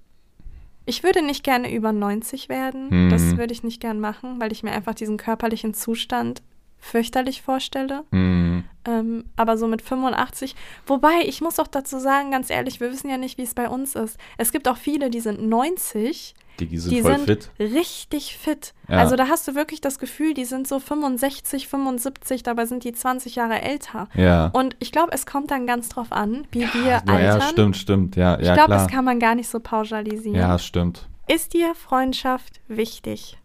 [0.86, 2.90] Ich würde nicht gerne über 90 werden.
[2.90, 3.10] Hm.
[3.10, 6.42] Das würde ich nicht gern machen, weil ich mir einfach diesen körperlichen Zustand
[6.80, 8.04] fürchterlich vorstelle.
[8.10, 8.64] Mhm.
[8.86, 10.54] Ähm, aber so mit 85.
[10.86, 13.68] Wobei, ich muss auch dazu sagen, ganz ehrlich, wir wissen ja nicht, wie es bei
[13.68, 14.18] uns ist.
[14.38, 17.50] Es gibt auch viele, die sind 90, Die sind die sind fit.
[17.58, 18.72] richtig fit.
[18.88, 18.98] Ja.
[18.98, 22.92] Also da hast du wirklich das Gefühl, die sind so 65, 75, dabei sind die
[22.92, 24.08] 20 Jahre älter.
[24.14, 24.46] Ja.
[24.54, 27.20] Und ich glaube, es kommt dann ganz drauf an, wie wir ja, altern.
[27.20, 28.16] ja, stimmt, stimmt.
[28.16, 28.78] Ja, Ich ja, glaube, klar.
[28.84, 30.34] das kann man gar nicht so pauschalisieren.
[30.38, 31.08] ja, stimmt.
[31.26, 33.36] Ist dir Freundschaft wichtig?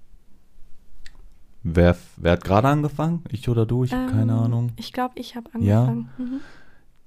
[1.64, 3.24] Wer, wer hat gerade angefangen?
[3.32, 3.84] Ich oder du?
[3.86, 4.72] Ich habe keine Ähm, Ahnung.
[4.76, 5.86] Ich glaube, ich habe Ja?
[5.86, 6.10] angefangen.
[6.18, 6.42] Mhm.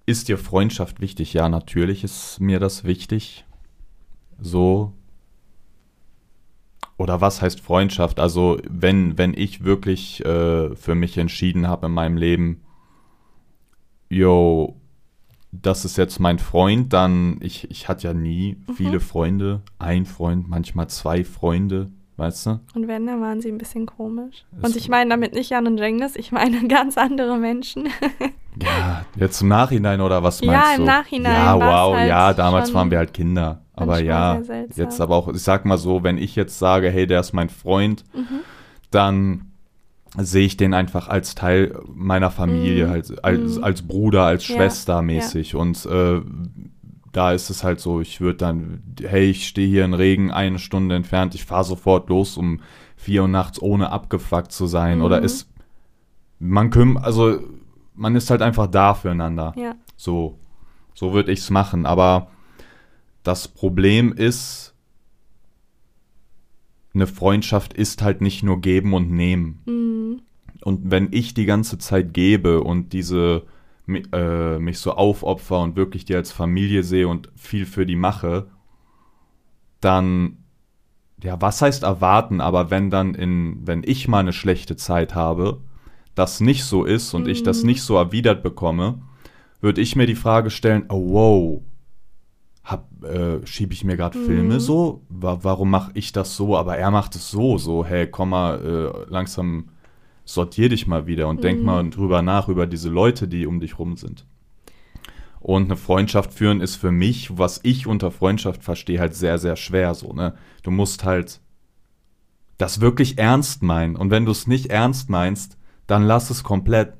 [0.06, 1.32] Ist dir Freundschaft wichtig?
[1.34, 3.44] Ja, natürlich ist mir das wichtig.
[4.40, 4.92] So.
[6.96, 8.18] Oder was heißt Freundschaft?
[8.20, 12.62] Also, wenn, wenn ich wirklich äh, für mich entschieden habe in meinem Leben,
[14.08, 14.76] yo,
[15.52, 18.72] das ist jetzt mein Freund, dann, ich, ich hatte ja nie Mhm.
[18.74, 19.62] viele Freunde.
[19.78, 22.60] Ein Freund, manchmal zwei Freunde, weißt du?
[22.74, 24.44] Und wenn, dann waren sie ein bisschen komisch.
[24.52, 27.88] Das- Und ich meine damit nicht Jan und Jengis, ich meine ganz andere Menschen.
[28.62, 30.84] Ja, jetzt im Nachhinein oder was Ja, meinst im du?
[30.86, 33.60] Nachhinein Ja, wow, halt ja, damals waren wir halt Kinder.
[33.74, 34.40] Aber ja,
[34.74, 37.50] jetzt aber auch, ich sag mal so, wenn ich jetzt sage, hey, der ist mein
[37.50, 38.40] Freund, Mhm.
[38.90, 39.52] dann
[40.16, 42.90] sehe ich den einfach als Teil meiner Familie, Mhm.
[42.92, 43.64] halt, als, Mhm.
[43.64, 45.54] als Bruder, als Ja, Schwester mäßig.
[45.54, 46.22] Und äh,
[47.16, 50.58] da ist es halt so, ich würde dann, hey, ich stehe hier in Regen eine
[50.58, 52.60] Stunde entfernt, ich fahre sofort los, um
[52.94, 54.98] vier Uhr nachts ohne abgefuckt zu sein.
[54.98, 55.04] Mhm.
[55.04, 55.48] Oder ist,
[56.38, 57.40] man kümmert, also
[57.94, 59.54] man ist halt einfach da füreinander.
[59.56, 59.76] Ja.
[59.96, 60.38] So,
[60.92, 61.86] so würde ich es machen.
[61.86, 62.28] Aber
[63.22, 64.74] das Problem ist,
[66.92, 69.62] eine Freundschaft ist halt nicht nur geben und nehmen.
[69.64, 70.20] Mhm.
[70.60, 73.44] Und wenn ich die ganze Zeit gebe und diese
[73.86, 77.96] mi- äh, mich so aufopfer und wirklich die als Familie sehe und viel für die
[77.96, 78.48] mache,
[79.80, 80.38] dann
[81.22, 85.60] ja, was heißt erwarten, aber wenn dann in, wenn ich mal eine schlechte Zeit habe,
[86.14, 87.66] das nicht so ist und ich das Mhm.
[87.68, 89.00] nicht so erwidert bekomme,
[89.60, 91.62] würde ich mir die Frage stellen, oh wow,
[92.64, 94.22] hab, äh, schiebe ich mir gerade Mhm.
[94.24, 95.02] Filme so?
[95.08, 98.60] Wa warum mache ich das so, aber er macht es so, so, hey, komm mal,
[99.08, 99.68] äh, langsam
[100.26, 101.64] sortier dich mal wieder und denk Mhm.
[101.64, 104.26] mal drüber nach, über diese Leute, die um dich rum sind.
[105.40, 109.56] Und eine Freundschaft führen ist für mich, was ich unter Freundschaft verstehe, halt sehr, sehr
[109.56, 110.34] schwer so, ne?
[110.62, 111.40] Du musst halt
[112.58, 113.96] das wirklich ernst meinen.
[113.96, 116.94] Und wenn du es nicht ernst meinst, dann lass es komplett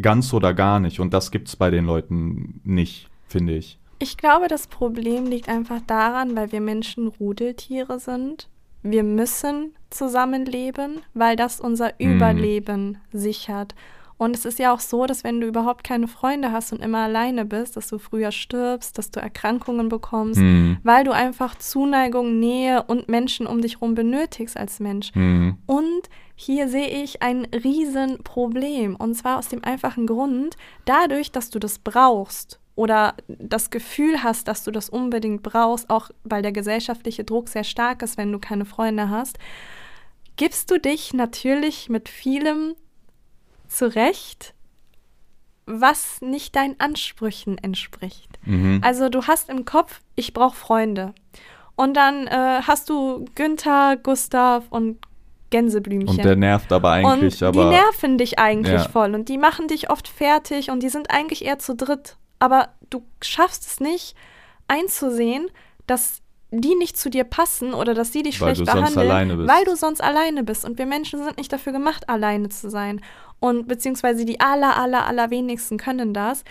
[0.00, 1.00] ganz oder gar nicht.
[1.00, 3.78] Und das gibt's bei den Leuten nicht, finde ich.
[4.00, 8.48] Ich glaube, das Problem liegt einfach daran, weil wir Menschen Rudeltiere sind.
[8.82, 12.16] Wir müssen zusammenleben, weil das unser Mhm.
[12.16, 13.74] Überleben sichert.
[14.20, 16.98] Und es ist ja auch so, dass wenn du überhaupt keine Freunde hast und immer
[17.04, 20.78] alleine bist, dass du früher stirbst, dass du Erkrankungen bekommst, Hm.
[20.82, 25.14] weil du einfach Zuneigung, Nähe und Menschen um dich herum benötigst als Mensch.
[25.14, 25.58] Hm.
[25.66, 26.02] Und
[26.34, 28.96] hier sehe ich ein Riesenproblem.
[28.96, 34.46] Und zwar aus dem einfachen Grund, dadurch, dass du das brauchst oder das Gefühl hast,
[34.46, 38.38] dass du das unbedingt brauchst, auch weil der gesellschaftliche Druck sehr stark ist, wenn du
[38.38, 39.36] keine Freunde hast,
[40.36, 42.76] gibst du dich natürlich mit vielem
[43.66, 44.54] zurecht,
[45.66, 48.38] was nicht deinen Ansprüchen entspricht.
[48.44, 48.80] Mhm.
[48.84, 51.14] Also du hast im Kopf, ich brauche Freunde.
[51.74, 54.98] Und dann äh, hast du Günther, Gustav und
[55.50, 56.18] Gänseblümchen.
[56.18, 57.60] Und der nervt aber eigentlich, und aber.
[57.64, 58.88] die nerven dich eigentlich Ja.
[58.88, 62.16] voll und die machen dich oft fertig und die sind eigentlich eher zu dritt.
[62.38, 64.14] Aber du schaffst es nicht
[64.68, 65.50] einzusehen,
[65.86, 69.76] dass die nicht zu dir passen oder dass sie dich Weil schlecht behandeln, weil du
[69.76, 70.64] sonst alleine bist.
[70.64, 73.00] Und wir Menschen sind nicht dafür gemacht, alleine zu sein.
[73.38, 76.44] Und beziehungsweise die aller, aller, allerwenigsten können das.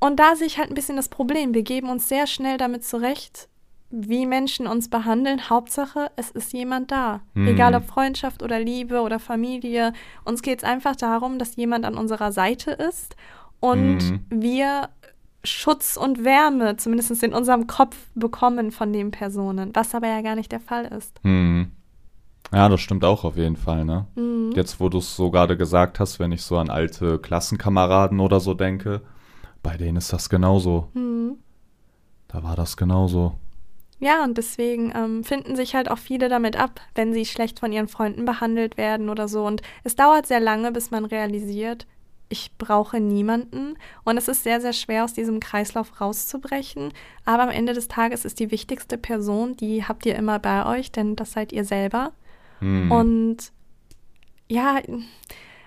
[0.00, 1.54] Und da sehe ich halt ein bisschen das Problem.
[1.54, 3.48] Wir geben uns sehr schnell damit zurecht,
[3.90, 5.48] wie Menschen uns behandeln.
[5.48, 7.20] Hauptsache, es ist jemand da.
[7.34, 7.46] Mhm.
[7.46, 9.92] Egal ob Freundschaft oder Liebe oder Familie.
[10.24, 13.14] Uns geht es einfach darum, dass jemand an unserer Seite ist
[13.64, 14.20] und Mhm.
[14.30, 14.90] wir
[15.42, 20.34] Schutz und Wärme, zumindest in unserem Kopf, bekommen von den Personen, was aber ja gar
[20.36, 21.18] nicht der Fall ist.
[21.22, 21.70] Hm.
[22.52, 24.06] Ja, das stimmt auch auf jeden Fall, ne?
[24.16, 24.52] Mhm.
[24.54, 28.38] Jetzt, wo du es so gerade gesagt hast, wenn ich so an alte Klassenkameraden oder
[28.38, 29.00] so denke,
[29.62, 30.88] bei denen ist das genauso.
[30.94, 31.38] Mhm.
[32.28, 33.34] Da war das genauso.
[33.98, 37.72] Ja, und deswegen ähm, finden sich halt auch viele damit ab, wenn sie schlecht von
[37.72, 39.46] ihren Freunden behandelt werden oder so.
[39.46, 41.86] Und es dauert sehr lange, bis man realisiert,
[42.28, 43.76] ich brauche niemanden.
[44.04, 46.92] Und es ist sehr, sehr schwer, aus diesem Kreislauf rauszubrechen.
[47.24, 50.90] Aber am Ende des Tages ist die wichtigste Person, die habt ihr immer bei euch,
[50.92, 52.12] denn das seid ihr selber.
[52.60, 52.90] Hm.
[52.90, 53.52] Und
[54.48, 54.80] ja,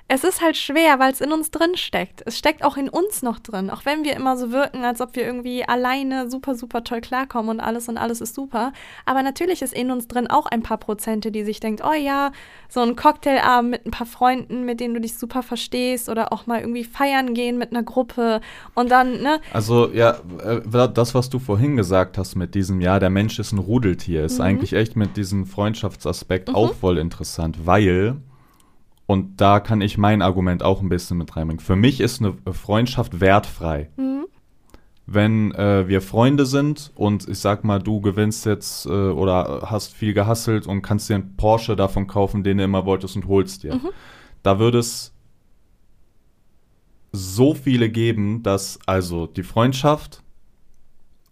[0.09, 2.23] es ist halt schwer, weil es in uns drin steckt.
[2.25, 3.69] Es steckt auch in uns noch drin.
[3.69, 7.49] Auch wenn wir immer so wirken, als ob wir irgendwie alleine super, super toll klarkommen
[7.51, 8.71] und alles und alles ist super.
[9.05, 12.31] Aber natürlich ist in uns drin auch ein paar Prozente, die sich denkt, oh ja,
[12.69, 16.47] so ein Cocktailabend mit ein paar Freunden, mit denen du dich super verstehst oder auch
[16.47, 18.39] mal irgendwie feiern gehen mit einer Gruppe
[18.75, 19.41] und dann, ne?
[19.51, 23.51] Also, ja, äh, das, was du vorhin gesagt hast mit diesem, ja, der Mensch ist
[23.51, 24.45] ein Rudeltier, ist Mhm.
[24.45, 26.55] eigentlich echt mit diesem Freundschaftsaspekt Mhm.
[26.55, 28.15] auch voll interessant, weil,
[29.07, 32.35] und da kann ich mein Argument auch ein bisschen mit reinbringen, für mich ist eine
[32.53, 33.89] Freundschaft wertfrei.
[33.97, 34.25] Mhm.
[35.09, 39.93] Wenn äh, wir Freunde sind und ich sag mal, du gewinnst jetzt äh, oder hast
[39.93, 43.63] viel gehasselt und kannst dir einen Porsche davon kaufen, den du immer wolltest und holst
[43.63, 43.75] dir.
[43.75, 43.89] Mhm.
[44.43, 45.13] Da würde es
[47.13, 50.21] so viele geben, dass also die Freundschaft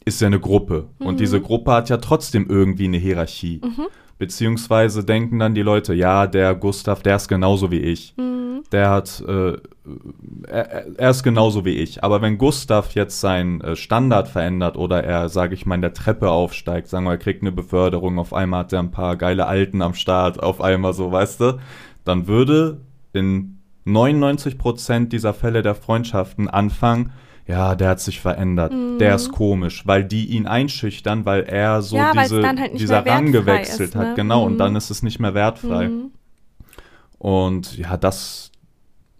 [0.05, 1.07] ist ja eine Gruppe Mhm.
[1.07, 3.59] und diese Gruppe hat ja trotzdem irgendwie eine Hierarchie.
[3.61, 3.87] Mhm.
[4.17, 8.15] Beziehungsweise denken dann die Leute, ja, der Gustav, der ist genauso wie ich.
[8.17, 8.63] Mhm.
[8.71, 9.57] Der hat, äh,
[10.47, 12.03] er, er ist genauso wie ich.
[12.03, 15.93] Aber wenn Gustav jetzt seinen äh, Standard verändert oder er, sage ich mal, in der
[15.93, 19.47] Treppe aufsteigt, sagen wir, er kriegt eine Beförderung, auf einmal hat er ein paar geile
[19.47, 21.59] Alten am Start, auf einmal so, weißt du,
[22.05, 27.11] dann würde in 99% dieser Fälle der Freundschaften anfangen,
[27.47, 28.97] ja, der hat sich verändert, Mhm.
[28.99, 33.31] der ist komisch, weil die ihn einschüchtern, weil er so Ja, diese, halt dieser Rang
[33.31, 34.13] gewechselt ist, hat, ne?
[34.15, 34.57] genau, und Mhm.
[34.57, 35.89] dann ist es nicht mehr wertfrei.
[35.89, 36.11] Mhm.
[37.17, 38.51] Und ja, das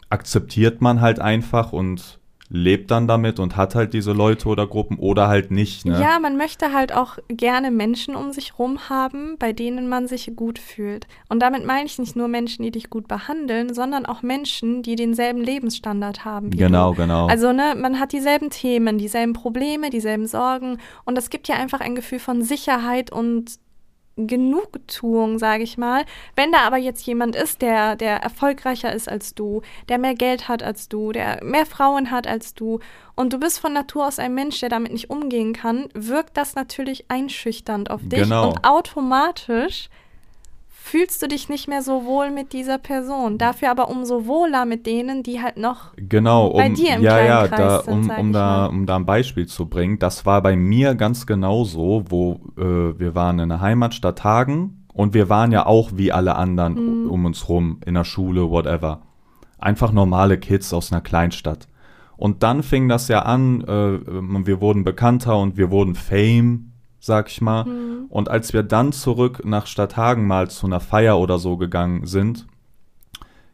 [0.09, 4.99] akzeptiert man halt einfach und lebt dann damit und hat halt diese Leute oder Gruppen
[4.99, 5.99] oder halt nicht, ne?
[5.99, 10.31] Ja, man möchte halt auch gerne Menschen um sich rum haben, bei denen man sich
[10.35, 11.07] gut fühlt.
[11.27, 14.95] Und damit meine ich nicht nur Menschen, die dich gut behandeln, sondern auch Menschen, die
[14.95, 16.51] denselben Lebensstandard haben.
[16.51, 17.01] Genau, du.
[17.01, 17.27] genau.
[17.27, 20.77] Also, ne, man hat dieselben Themen, dieselben Probleme, dieselben Sorgen.
[21.03, 23.57] Und das gibt ja einfach ein Gefühl von Sicherheit und
[24.17, 26.05] Genugtuung, sage ich mal.
[26.35, 30.47] Wenn da aber jetzt jemand ist, der, der erfolgreicher ist als du, der mehr Geld
[30.47, 32.79] hat als du, der mehr Frauen hat als du
[33.15, 36.55] und du bist von Natur aus ein Mensch, der damit nicht umgehen kann, wirkt das
[36.55, 38.49] natürlich einschüchternd auf dich Genau.
[38.49, 39.89] und automatisch
[40.85, 43.39] fühlst du dich nicht mehr so wohl mit dieser Person.
[43.39, 47.15] Dafür aber umso wohler mit denen, die halt noch Genau, um, bei dir im ja,
[47.15, 50.27] kleinen ja, Kreis da, sind, um, um, da, um da ein Beispiel zu bringen, das
[50.27, 55.15] war bei mir ganz genau so, wo äh, wir waren in der Heimatstadt Hagen und
[55.15, 57.09] wir waren ja auch wie alle anderen Mhm.
[57.09, 59.01] um uns rum, in der Schule, whatever.
[59.57, 61.67] Einfach normale Kids aus einer Kleinstadt.
[62.15, 63.99] Und dann fing das ja an, äh,
[64.45, 66.73] wir wurden bekannter und wir wurden Fame,
[67.05, 67.65] sag ich mal.
[67.65, 68.05] Mhm.
[68.09, 72.47] Und als wir dann zurück nach Stadthagen mal zu einer Feier oder so gegangen sind,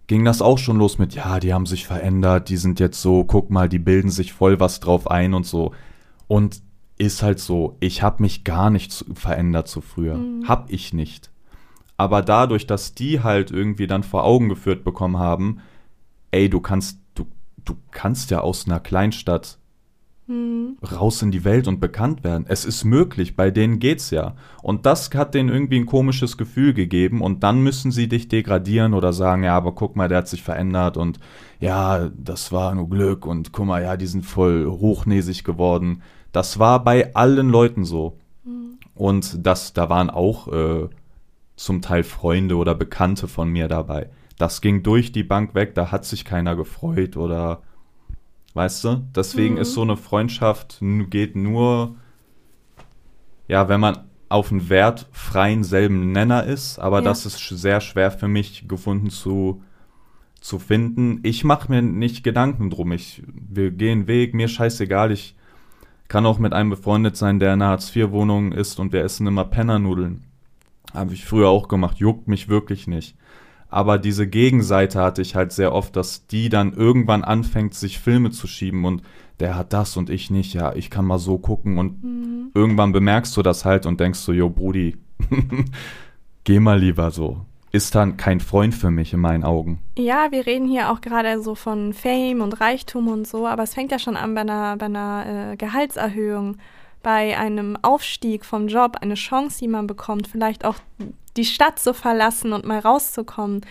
[0.08, 3.26] ging das auch schon los mit, ja, die haben sich verändert, die sind jetzt so,
[3.26, 5.74] guck mal, die bilden sich voll was drauf ein und so.
[6.28, 6.62] Und
[6.98, 10.16] ist halt so, ich habe mich gar nicht verändert zu früher.
[10.16, 10.48] Mhm.
[10.48, 11.30] Hab ich nicht.
[11.98, 15.60] Aber dadurch, dass die halt irgendwie dann vor Augen geführt bekommen haben,
[16.32, 17.26] ey, du kannst, du,
[17.66, 19.58] du kannst ja aus einer Kleinstadt
[20.32, 20.78] Mhm.
[20.82, 22.46] raus in die Welt und bekannt werden.
[22.48, 24.36] Es ist möglich, bei denen geht's ja.
[24.63, 28.94] Und das hat denen irgendwie ein komisches Gefühl gegeben und dann müssen sie dich degradieren
[28.94, 31.20] oder sagen, ja, aber guck mal, der hat sich verändert und
[31.60, 36.02] ja, das war nur Glück und guck mal, ja, die sind voll hochnäsig geworden.
[36.32, 38.17] Das war bei allen Leuten so.
[38.46, 38.78] Mhm.
[38.96, 40.88] Und das, da waren auch äh,
[41.58, 44.10] zum Teil Freunde oder Bekannte von mir dabei.
[44.38, 47.62] Das ging durch die Bank weg, da hat sich keiner gefreut oder
[48.56, 49.04] weißt du?
[49.16, 49.62] Deswegen Mhm.
[49.62, 51.96] ist so eine Freundschaft geht nur,
[53.48, 57.06] ja, wenn man auf einen wertfreien selben Nenner ist, aber Ja.
[57.06, 59.62] das ist sehr schwer für mich gefunden zu,
[60.40, 61.20] zu finden.
[61.24, 62.94] Ich mache mir nicht Gedanken drum.
[62.94, 65.12] Ich, wir gehen Weg, mir scheißegal.
[65.12, 65.36] Ich
[66.08, 69.46] kann auch mit einem befreundet sein, der in einer Hartz-IV-Wohnung ist und wir essen immer
[69.46, 70.24] Pennernudeln.
[70.94, 73.16] Habe ich früher auch gemacht, juckt mich wirklich nicht.
[73.72, 78.30] Aber diese Gegenseite hatte ich halt sehr oft, dass die dann irgendwann anfängt, sich Filme
[78.30, 79.01] zu schieben und
[79.39, 82.51] der hat das und ich nicht, ja, ich kann mal so gucken und Mhm.
[82.53, 84.97] irgendwann bemerkst du das halt und denkst so, jo, Brudi,
[86.43, 87.38] geh mal lieber so.
[87.72, 89.80] Ist dann kein Freund für mich in meinen Augen.
[89.97, 93.74] Ja, wir reden hier auch gerade so von Fame und Reichtum und so, aber es
[93.74, 96.57] fängt ja schon an bei einer, bei einer äh, Gehaltserhöhung,
[97.01, 100.76] bei einem Aufstieg vom Job, eine Chance, die man bekommt, vielleicht auch
[101.38, 103.62] die Stadt zu verlassen und mal rauszukommen.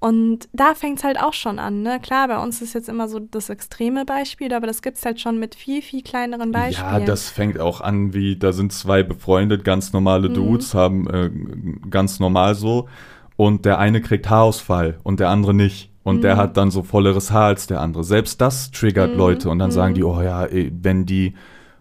[0.00, 1.98] Und da fängt es halt auch schon an, ne?
[2.00, 5.20] Klar, bei uns ist jetzt immer so das extreme Beispiel, aber das gibt es halt
[5.20, 7.00] schon mit viel, viel kleineren Beispielen.
[7.00, 10.34] Ja, das fängt auch an, wie da sind zwei befreundet, ganz normale Mhm.
[10.34, 11.30] Dudes, haben äh,
[11.90, 12.88] ganz normal so.
[13.36, 15.90] Und der eine kriegt Haarausfall und der andere nicht.
[16.04, 16.38] Und der Mhm.
[16.38, 18.04] hat dann so volleres Haar als der andere.
[18.04, 19.50] Selbst das triggert Mhm, Leute.
[19.50, 19.74] Und dann mhm.
[19.74, 21.34] sagen die, oh ja, ey, wenn die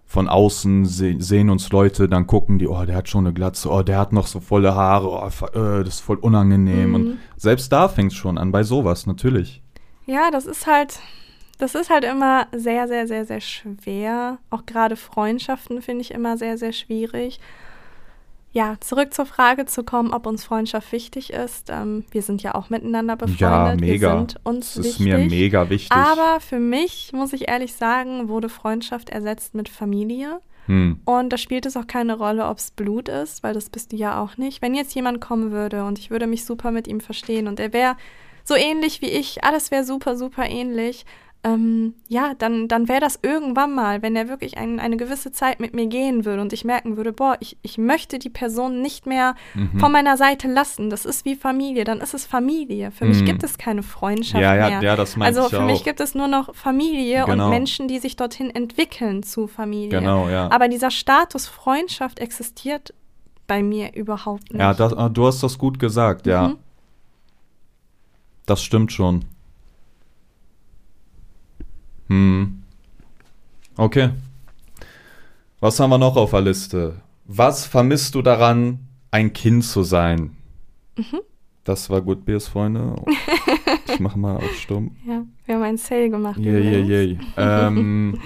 [0.07, 3.69] von außen se sehen uns Leute, dann gucken die, oh, der hat schon eine Glatze,
[3.69, 6.89] oh, der hat noch so volle Haare, oh, äh, das ist voll unangenehm.
[6.89, 6.95] Mhm.
[6.95, 9.61] Und selbst da fängt es schon an, bei sowas, natürlich.
[10.05, 11.01] Ja, das ist halt,
[11.57, 14.37] das ist halt immer sehr, sehr, sehr, sehr schwer.
[14.49, 17.41] Auch gerade Freundschaften finde ich immer sehr, sehr schwierig.
[18.57, 21.69] Ja, zurück zur Frage zu kommen, ob uns Freundschaft wichtig ist.
[21.69, 23.39] Ähm, wir sind ja auch miteinander befreundet.
[23.39, 24.13] Ja, mega.
[24.13, 25.05] Wir sind uns Das ist wichtig.
[25.05, 25.91] mir mega wichtig.
[25.95, 30.41] Aber für mich, muss ich ehrlich sagen, wurde Freundschaft ersetzt mit Familie.
[30.65, 30.99] hm.
[31.05, 33.95] Und da spielt es auch keine Rolle, ob es Blut ist, weil das bist du
[33.95, 34.63] ja auch nicht.
[34.63, 37.73] Wenn jetzt jemand kommen würde und ich würde mich super mit ihm verstehen und er
[37.73, 37.95] wäre
[38.43, 41.05] so ähnlich wie ich, alles wäre super, super ähnlich,
[41.43, 45.59] ähm, ja, dann, dann wäre das irgendwann mal, wenn er wirklich ein, eine gewisse Zeit
[45.59, 49.05] mit mir gehen würde und ich merken würde, boah, ich, ich möchte die Person nicht
[49.05, 49.79] mehr Mhm.
[49.79, 50.89] von meiner Seite lassen.
[50.89, 52.91] Das ist wie Familie, dann ist es Familie.
[52.91, 53.25] Für mich Mhm.
[53.25, 54.81] gibt es keine Freundschaft Ja, ja, mehr.
[54.81, 55.85] ja, das also für mich auch.
[55.85, 57.45] gibt es nur noch Familie Genau.
[57.45, 59.99] und Menschen, die sich dorthin entwickeln zu Familie.
[59.99, 60.49] Genau, ja.
[60.51, 62.93] Aber dieser Status Freundschaft existiert
[63.45, 64.59] bei mir überhaupt nicht.
[64.59, 66.49] Ja, das, ah, du hast das gut gesagt, ja.
[66.49, 66.57] Mhm.
[68.45, 69.25] Das stimmt schon.
[72.09, 72.63] Hm.
[73.75, 74.09] Okay.
[75.59, 77.01] Was haben wir noch auf der Liste?
[77.25, 78.79] Was vermisst du daran,
[79.11, 80.35] ein Kind zu sein?
[80.95, 81.21] Mhm.
[81.63, 82.95] Das war gut, Biers, Freunde.
[83.89, 84.95] Ich mach mal auf stumm.
[85.07, 86.37] Ja, wir haben einen Sale gemacht.
[86.37, 86.89] Yay, übrigens.
[86.89, 87.19] yay.
[87.37, 88.19] Ähm,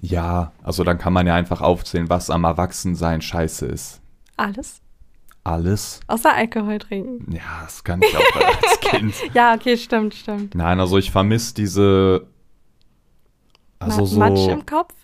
[0.00, 4.02] ja, also dann kann man ja einfach aufzählen, was am Erwachsensein scheiße ist.
[4.36, 4.82] Alles.
[5.44, 6.00] Alles.
[6.08, 7.32] Außer Alkohol trinken.
[7.32, 8.20] Ja, das kann ich auch
[8.62, 9.14] als Kind.
[9.34, 10.54] Ja, okay, stimmt, stimmt.
[10.54, 12.26] Nein, also ich vermisse diese.
[13.84, 14.18] Also Ma- so.
[14.18, 14.94] Matsch im Kopf?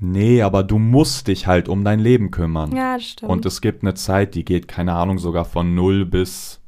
[0.00, 2.74] Nee, aber du musst dich halt um dein Leben kümmern.
[2.74, 3.30] Ja, das stimmt.
[3.32, 6.60] Und es gibt eine Zeit, die geht, keine Ahnung, sogar von 0 bis,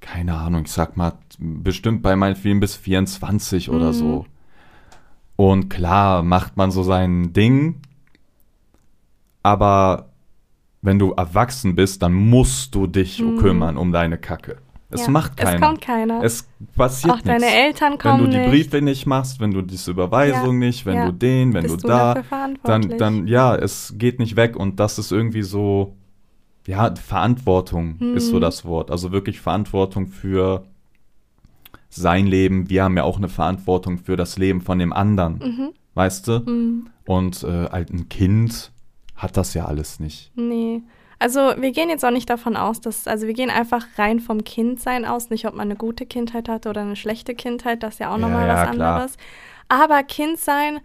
[0.00, 3.92] keine Ahnung, ich sag mal, bestimmt bei meinen Filmen bis 24 oder Mhm.
[3.94, 4.26] so.
[5.34, 7.80] Und klar macht man so sein Ding,
[9.42, 10.10] aber
[10.82, 13.38] wenn du erwachsen bist, dann musst du dich Mhm.
[13.38, 14.58] kümmern um deine Kacke.
[14.92, 15.54] Es Ja, macht keiner.
[15.54, 16.22] Es kommt keiner.
[16.24, 17.54] Es passiert Auch deine nichts.
[17.54, 18.48] Eltern Wenn kommen du die.
[18.48, 21.06] Briefe nicht machst, wenn du diese Überweisung Ja, nicht, wenn ja.
[21.06, 22.98] du den, wenn Bist du du da, dafür dann, verantwortlich?
[22.98, 25.94] dann, ja, es geht nicht weg und das ist irgendwie so,
[26.66, 28.40] ja, Verantwortung ist so Mhm.
[28.40, 28.90] das Wort.
[28.90, 30.64] Also wirklich Verantwortung für
[31.88, 32.68] sein Leben.
[32.70, 35.68] Wir haben ja auch eine Verantwortung für das Leben von dem anderen, Mhm.
[35.94, 36.40] weißt du?
[36.40, 36.86] Mhm.
[37.06, 38.70] Und äh, halt ein Kind
[39.16, 40.30] hat das ja alles nicht.
[40.34, 40.82] Nee.
[41.20, 44.42] Also wir gehen jetzt auch nicht davon aus, dass, also wir gehen einfach rein vom
[44.42, 47.98] Kindsein aus, nicht ob man eine gute Kindheit hatte oder eine schlechte Kindheit, das ist
[48.00, 48.94] ja auch nochmal ja, was klar.
[48.96, 49.16] anderes.
[49.68, 50.80] Aber Kindsein,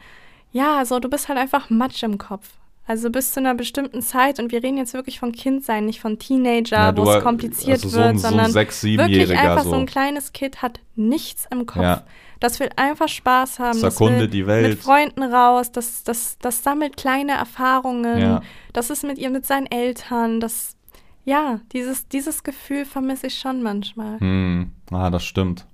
[0.51, 2.49] ja, so du bist halt einfach Matsch im Kopf.
[2.85, 6.19] Also bis zu einer bestimmten Zeit und wir reden jetzt wirklich von Kindsein, nicht von
[6.19, 9.39] Teenager, Ja, wo es kompliziert also so wird, ein- so ein sondern Sechs-, wirklich Siebenjähriger
[9.51, 9.69] einfach so.
[9.71, 11.81] so ein kleines Kind hat nichts im Kopf.
[11.81, 12.03] Ja.
[12.45, 13.81] Das will einfach Spaß haben.
[13.81, 14.69] Das erkundet die Welt.
[14.69, 15.71] mit Freunden raus.
[15.71, 18.19] Das, das, das sammelt kleine Erfahrungen.
[18.19, 18.41] Ja.
[18.71, 20.39] Das ist mit ihr, mit seinen Eltern.
[20.39, 20.75] Das,
[21.23, 24.19] ja, dieses, dieses Gefühl vermisse ich schon manchmal.
[24.19, 25.65] Hm, ah, das stimmt.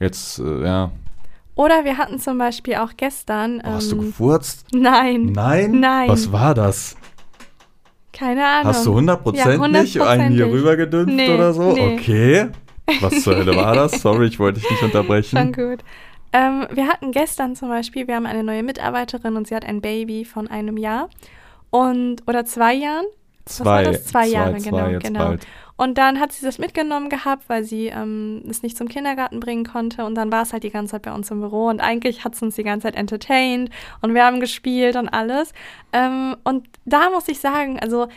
[0.00, 0.90] Jetzt, äh, ja.
[1.54, 3.62] Oder wir hatten zum Beispiel auch gestern.
[3.64, 4.66] Oh, hast du ähm, gefurzt?
[4.72, 5.78] Nein, Nein?
[5.78, 6.08] Nein.
[6.08, 6.96] Was war das?
[8.12, 8.66] keine Ahnung.
[8.66, 11.72] Hast du hundertprozentig Ja, einen hier rübergedümpft Nee, oder so?
[11.72, 11.94] nee.
[11.94, 12.48] Okay.
[13.00, 14.00] Was zur Hölle war das?
[14.02, 15.52] Sorry, ich wollte dich nicht Schon unterbrechen.
[15.52, 15.80] gut.
[16.32, 19.80] Ähm, wir hatten gestern zum Beispiel, wir haben eine neue Mitarbeiterin und sie hat ein
[19.80, 21.08] Baby von einem Jahr
[21.70, 23.06] und oder zwei Jahren.
[23.46, 24.04] Was war das?
[24.04, 25.26] Zwei Jahre, genau, jetzt genau.
[25.26, 25.46] Bald.
[25.76, 29.64] Und dann hat sie das mitgenommen gehabt, weil sie ähm, es nicht zum Kindergarten bringen
[29.64, 30.04] konnte.
[30.04, 31.68] Und dann war es halt die ganze Zeit bei uns im Büro.
[31.68, 33.70] Und eigentlich hat es uns die ganze Zeit entertained.
[34.02, 35.54] Und wir haben gespielt und alles.
[35.94, 38.08] Ähm, und da muss ich sagen, also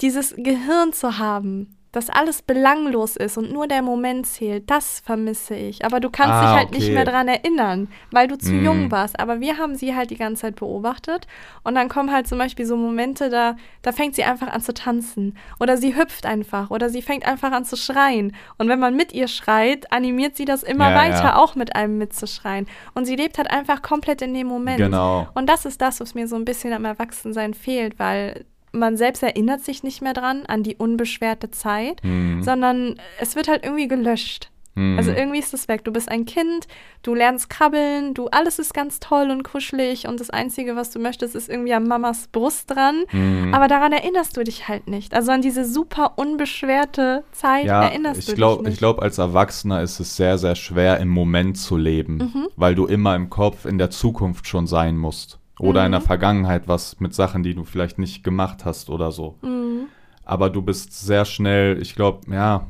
[0.00, 5.56] dieses Gehirn zu haben, dass alles belanglos ist und nur der Moment zählt, das vermisse
[5.56, 5.84] ich.
[5.84, 6.78] Aber du kannst Ah, dich halt okay.
[6.78, 8.64] nicht mehr dran erinnern, weil du zu Mm.
[8.64, 9.18] jung warst.
[9.18, 11.26] Aber wir haben sie halt die ganze Zeit beobachtet
[11.64, 14.72] und dann kommen halt zum Beispiel so Momente, da, da fängt sie einfach an zu
[14.72, 18.34] tanzen oder sie hüpft einfach oder sie fängt einfach an zu schreien.
[18.58, 21.36] Und wenn man mit ihr schreit, animiert sie das immer Ja, weiter, ja.
[21.36, 22.66] auch mit einem mitzuschreien.
[22.94, 24.78] Und sie lebt halt einfach komplett in dem Moment.
[24.78, 25.26] Genau.
[25.34, 29.22] Und das ist das, was mir so ein bisschen am Erwachsensein fehlt, weil man selbst
[29.22, 32.42] erinnert sich nicht mehr dran, an die unbeschwerte Zeit, Mhm.
[32.42, 34.50] sondern es wird halt irgendwie gelöscht.
[34.74, 34.96] Mhm.
[34.96, 35.82] Also irgendwie ist es weg.
[35.82, 36.68] Du bist ein Kind,
[37.02, 41.00] du lernst krabbeln, du alles ist ganz toll und kuschelig und das Einzige, was du
[41.00, 43.02] möchtest, ist irgendwie an Mamas Brust dran.
[43.10, 43.52] Mhm.
[43.52, 45.14] Aber daran erinnerst du dich halt nicht.
[45.14, 48.72] Also an diese super unbeschwerte Zeit ja, erinnerst ich du glaub, dich nicht.
[48.74, 52.48] Ich glaube, als Erwachsener ist es sehr, sehr schwer, im Moment zu leben, Mhm.
[52.56, 55.38] weil du immer im Kopf in der Zukunft schon sein musst.
[55.58, 56.04] Oder in der Mhm.
[56.06, 59.36] Vergangenheit was mit Sachen, die du vielleicht nicht gemacht hast oder so.
[59.42, 59.86] Mhm.
[60.24, 62.66] Aber du bist sehr schnell, ich glaube, ja,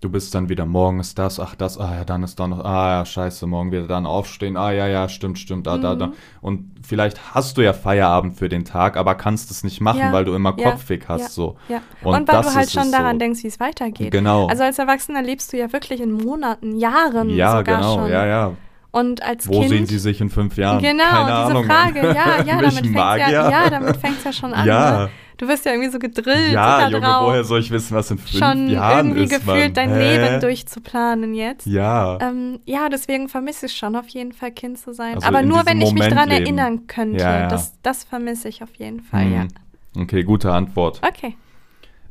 [0.00, 2.62] du bist dann wieder, morgen ist das, ach das, ah ja, dann ist da noch,
[2.62, 6.08] ah ja, scheiße, morgen wieder dann aufstehen, ah ja, ja, stimmt, stimmt, da, da, da.
[6.08, 6.12] Mhm.
[6.42, 10.12] Und vielleicht hast du ja Feierabend für den Tag, aber kannst es nicht machen, Ja,
[10.12, 11.56] weil du immer ja, Kopfweg hast, ja, so.
[11.70, 11.80] Ja.
[12.02, 13.18] Und Und, weil du halt schon daran so.
[13.20, 14.10] denkst, wie es weitergeht.
[14.10, 14.46] Genau.
[14.48, 18.10] Also als Erwachsener lebst du ja wirklich in Monaten, Jahren ja, sogar genau, schon.
[18.10, 18.52] ja, ja.
[18.94, 19.70] Und als Wo Kind.
[19.70, 20.80] sehen sie sich in fünf Jahren?
[20.80, 21.64] Genau, Keine diese Ahnung.
[21.64, 23.28] Frage, ja, ja, damit Magier?
[23.28, 24.64] ja, ja, damit fängt's ja schon an.
[24.68, 24.98] Ja.
[25.06, 25.10] Ne?
[25.36, 28.18] Du wirst ja irgendwie so gedrillt Ja, Junge, drauf, woher soll ich wissen, was in
[28.18, 29.74] fünf schon Jahren irgendwie ist, gefühlt Mann?
[29.74, 30.16] dein Hä?
[30.16, 31.66] Leben durchzuplanen jetzt.
[31.66, 32.18] Ja.
[32.20, 35.16] Ähm, ja, deswegen vermisse ich schon auf jeden Fall Kind zu sein.
[35.16, 36.44] Also Aber nur, wenn ich mich Moment dran leben.
[36.44, 37.18] erinnern könnte.
[37.24, 37.48] Ja, ja.
[37.48, 39.42] Das, das vermisse ich auf jeden Fall, ja.
[39.96, 40.02] Mhm.
[40.02, 41.00] Okay, gute Antwort.
[41.04, 41.36] Okay.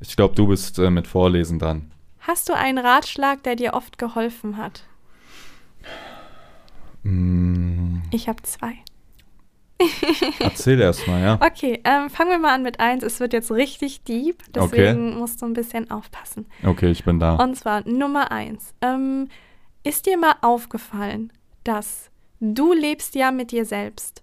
[0.01, 1.91] Ich glaube, du bist äh, mit Vorlesen dran.
[2.19, 4.83] Hast du einen Ratschlag, der dir oft geholfen hat?
[7.03, 8.73] Mm, Ich habe zwei.
[10.39, 11.39] erzähl erst mal, ja.
[11.41, 13.03] Okay, ähm, fangen wir mal an mit eins.
[13.03, 16.45] Es wird jetzt richtig deep, deswegen musst du ein bisschen aufpassen.
[16.63, 17.35] Okay, ich bin da.
[17.35, 18.73] Und zwar Nummer eins.
[18.81, 19.27] Ähm,
[19.83, 21.33] ist dir mal aufgefallen,
[21.65, 24.21] dass du lebst ja mit dir selbst?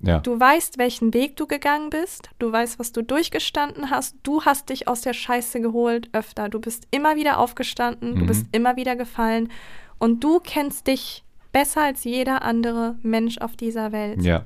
[0.00, 0.20] Ja.
[0.20, 2.30] Du weißt, welchen Weg du gegangen bist.
[2.38, 4.16] Du weißt, was du durchgestanden hast.
[4.22, 6.48] Du hast dich aus der Scheiße geholt öfter.
[6.48, 8.14] Du bist immer wieder aufgestanden.
[8.16, 8.26] Du Mhm.
[8.26, 9.50] bist immer wieder gefallen.
[9.98, 14.22] Und du kennst dich besser als jeder andere Mensch auf dieser Welt.
[14.22, 14.44] Ja.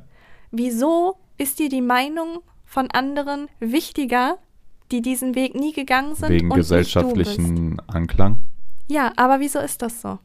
[0.53, 4.39] Wieso ist dir die Meinung von anderen wichtiger,
[4.91, 8.39] die diesen Weg nie gegangen sind Wegen und gesellschaftlichen Anklang.
[8.89, 10.19] Ja, aber wieso ist das so?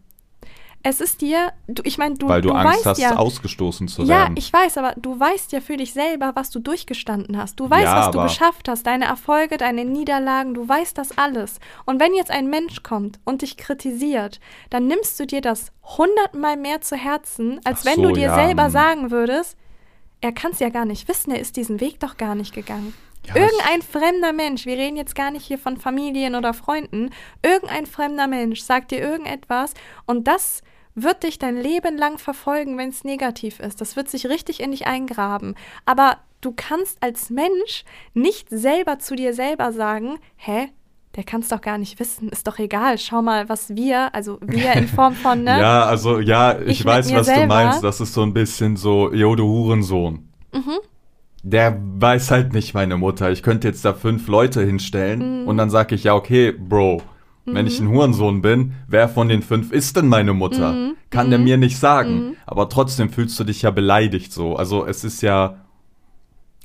[0.86, 3.88] Es ist dir, du, ich meine, du, weil du, du Angst weißt hast, ja, ausgestoßen
[3.88, 4.36] zu ja, werden.
[4.38, 7.58] ich weiß, aber du weißt ja für dich selber, was du durchgestanden hast.
[7.58, 11.62] Du weißt, Ja, was du geschafft hast, deine Erfolge, deine Niederlagen, du weißt das alles.
[11.86, 16.58] Und wenn jetzt ein Mensch kommt und dich kritisiert, dann nimmst du dir das hundertmal
[16.58, 18.72] mehr zu Herzen, als Ach wenn so, du dir ja, selber hm.
[18.72, 19.58] sagen würdest,
[20.20, 22.94] er kann es ja gar nicht wissen, er ist diesen Weg doch gar nicht gegangen.
[23.26, 27.12] Ja, Irgendein fremder Mensch, wir reden jetzt gar nicht hier von Familien oder Freunden,
[27.42, 29.74] irgendein fremder Mensch sagt dir irgendetwas
[30.06, 30.62] und das
[30.96, 33.82] wird dich dein Leben lang verfolgen, wenn es negativ ist.
[33.82, 35.56] Das wird sich richtig in dich eingraben.
[35.86, 37.84] Aber du kannst als Mensch
[38.14, 40.70] nicht selber zu dir selber sagen, hä?
[41.16, 42.98] Der kann es doch gar nicht wissen, ist doch egal.
[42.98, 45.60] Schau mal, was wir, also wir in Form von, ne?
[45.60, 47.54] Ja, also ja, ich, Ich weiß, was du selber.
[47.54, 47.84] meinst.
[47.84, 50.28] Das ist so ein bisschen so, jo, du Hurensohn.
[50.54, 50.80] Mhm.
[51.44, 53.30] Der weiß halt nicht meine Mutter.
[53.30, 55.48] Ich könnte jetzt da fünf Leute hinstellen Mhm.
[55.48, 57.02] und dann sage ich, ja, okay, Bro,
[57.46, 60.72] wenn ich ein Hurensohn bin, wer von den fünf ist denn meine Mutter?
[60.72, 60.96] Mhm.
[61.10, 62.38] Kann der mir nicht sagen.
[62.46, 64.56] Aber trotzdem fühlst du dich ja beleidigt so.
[64.56, 65.58] Also es ist ja,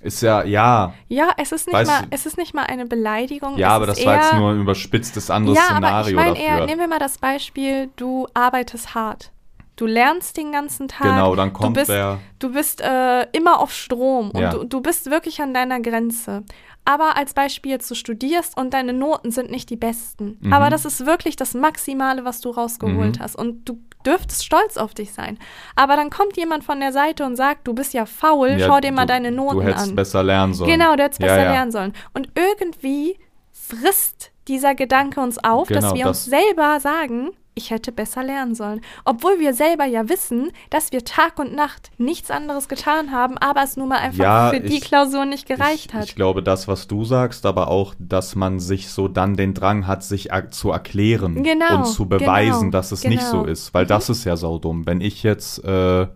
[0.00, 3.58] ist ja, ja, Ja, es ist nicht Weißt mal, es ist nicht mal eine Beleidigung.
[3.58, 6.38] ja, aber das war jetzt eher- nur ein überspitztes anderes ja, aber ich Szenario meine
[6.38, 6.66] eher, dafür.
[6.66, 9.32] nehmen wir mal das Beispiel, du arbeitest hart.
[9.74, 11.02] Du lernst den ganzen Tag.
[11.02, 14.50] Genau, dann kommt du bist, der- Du bist äh, immer auf Strom und Ja.
[14.50, 16.44] du, du bist wirklich an deiner Grenze.
[16.88, 20.38] Aber als Beispiel jetzt, du studierst und deine Noten sind nicht die besten.
[20.40, 20.52] Mhm.
[20.54, 23.22] Aber das ist wirklich das Maximale, was du rausgeholt Mhm.
[23.22, 23.36] hast.
[23.36, 25.38] Und du dürftest stolz auf dich sein.
[25.76, 28.80] Aber dann kommt jemand von der Seite und sagt, du bist ja faul, Ja, schau
[28.80, 29.96] dir mal du- deine Noten Du hättest an.
[29.96, 30.70] besser lernen sollen.
[30.70, 31.50] Genau, du hättest Ja, besser ja.
[31.52, 31.92] lernen sollen.
[32.14, 33.18] Und irgendwie
[33.52, 38.22] frisst dieser Gedanke uns auf, dass Genau, wir uns das- selber sagen, ich hätte besser
[38.24, 38.80] lernen sollen.
[39.04, 43.62] Obwohl wir selber ja wissen, dass wir Tag und Nacht nichts anderes getan haben, aber
[43.62, 46.04] es nun mal einfach Ja, für die ich- Klausur nicht gereicht ich, hat.
[46.06, 49.86] Ich glaube, das, was du sagst, aber auch, dass man sich so dann den Drang
[49.86, 53.42] hat, sich zu erklären Genau, und zu beweisen, genau, dass es nicht genau.
[53.42, 53.74] so ist.
[53.74, 54.86] Weil das ist ja saudumm.
[54.86, 56.06] Wenn ich jetzt äh,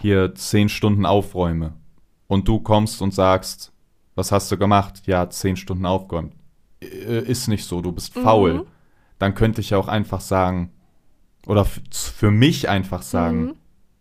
[0.00, 1.74] hier zehn Stunden aufräume
[2.26, 3.72] und du kommst und sagst,
[4.14, 5.02] was hast du gemacht?
[5.06, 6.34] Ja, zehn Stunden aufgeräumt.
[6.80, 8.54] Äh, Ist nicht so, du bist faul.
[8.54, 8.62] Mhm.
[9.24, 10.70] Dann könnte ich ja auch einfach sagen,
[11.46, 13.54] oder für mich einfach sagen, Mhm.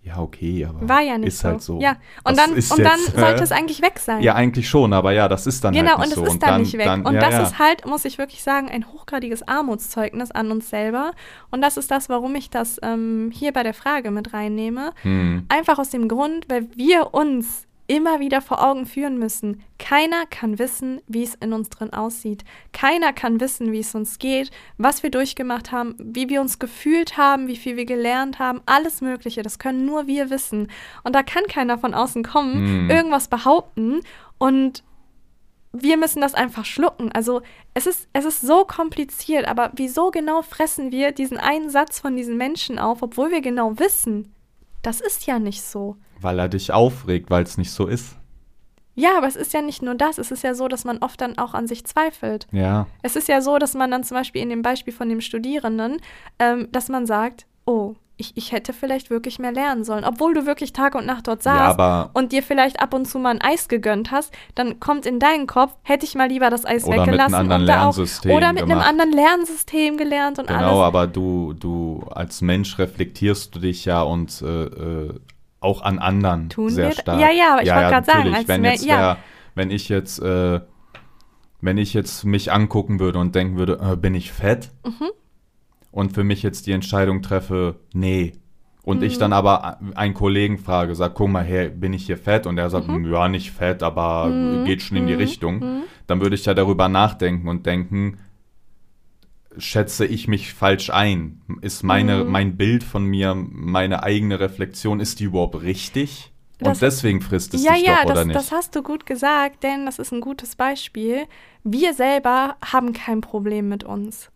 [0.04, 1.48] ja, okay, aber War ja nicht ist so.
[1.48, 1.80] halt so.
[1.80, 1.92] Ja,
[2.26, 4.22] und Das dann, und dann jetzt, sollte äh, es eigentlich weg sein.
[4.22, 6.26] Ja, eigentlich schon, aber ja, das ist dann Genau, halt und nicht es so.
[6.26, 6.86] ist dann, nicht weg.
[6.86, 7.44] dann- und ja, das ja.
[7.44, 11.12] ist halt, muss ich wirklich sagen, ein hochgradiges Armutszeugnis an uns selber.
[11.52, 14.92] Und das ist das, warum ich das ähm, hier bei der Frage mit reinnehme.
[15.04, 15.46] Hm.
[15.50, 19.62] Einfach aus dem Grund, weil wir uns immer wieder vor Augen führen müssen.
[19.78, 22.44] Keiner kann wissen, wie es in uns drin aussieht.
[22.72, 27.18] Keiner kann wissen, wie es uns geht, was wir durchgemacht haben, wie wir uns gefühlt
[27.18, 28.62] haben, wie viel wir gelernt haben.
[28.66, 29.42] Alles Mögliche.
[29.42, 30.70] Das können nur wir wissen.
[31.04, 32.90] Und da kann keiner von außen kommen, Hm.
[32.90, 34.00] irgendwas behaupten
[34.38, 34.84] und
[35.76, 37.12] wir müssen das einfach schlucken.
[37.12, 37.42] Also
[37.74, 42.16] es ist, es ist so kompliziert, aber wieso genau fressen wir diesen einen Satz von
[42.16, 44.34] diesen Menschen auf, obwohl wir genau wissen,
[44.84, 45.98] das ist ja nicht so.
[46.24, 48.16] Weil er dich aufregt, weil es nicht so ist.
[48.96, 50.18] Ja, aber es ist ja nicht nur das.
[50.20, 52.48] Es ist ja so, dass man oft dann auch an sich zweifelt.
[52.52, 52.86] Ja.
[53.02, 55.98] Es ist ja so, dass man dann zum Beispiel in dem Beispiel von dem Studierenden,
[56.38, 60.06] ähm, dass man sagt, oh, ich, ich hätte vielleicht wirklich mehr lernen sollen.
[60.06, 63.06] Obwohl du wirklich Tag und Nacht dort Ja, saßt aber und dir vielleicht ab und
[63.08, 66.52] zu mal ein Eis gegönnt hast, dann kommt in deinen Kopf, hätte ich mal lieber
[66.52, 67.34] das Eis Oder mit einem weggelassen.
[67.36, 68.88] anderen und da auch, Lernsystem Oder mit einem gemacht.
[68.88, 70.86] anderen Lernsystem gelernt und genau, alles.
[70.86, 75.20] aber du, du als Mensch reflektierst du dich ja und äh, äh,
[75.64, 77.20] auch an anderen Tun sehr wir- stark.
[77.20, 78.38] ja, ja, aber ich wollte grad sagen, natürlich.
[78.38, 78.98] als wenn Men- jetzt ja.
[79.00, 79.18] wär,
[79.56, 80.60] wenn ich jetzt äh,
[81.62, 84.70] wenn ich jetzt mich angucken würde und denken würde, äh, bin ich fett?
[84.86, 85.08] Mhm.
[85.92, 88.34] Und für mich jetzt die Entscheidung treffe, nee.
[88.84, 89.04] Und Mhm.
[89.04, 92.48] ich dann aber einen Kollegen frage, sag, guck mal, hey, bin ich hier fett?
[92.48, 94.66] Und er sagt, ja, nicht fett, aber Mhm.
[94.66, 95.20] geht schon in die Mhm.
[95.20, 95.60] Richtung.
[95.60, 95.84] Mhm.
[96.08, 98.18] Dann würde ich ja darüber nachdenken und denken,
[99.58, 101.42] schätze ich mich falsch ein?
[101.62, 102.32] Ist meine, Mhm.
[102.32, 106.32] mein Bild von mir, meine eigene Reflexion, ist die überhaupt richtig?
[106.60, 108.36] Das- und deswegen frisst es ja, dich ja, doch, oder das, nicht?
[108.38, 111.24] das hast du gut gesagt, denn das ist ein gutes Beispiel.
[111.64, 114.30] Wir selber haben kein Problem mit uns.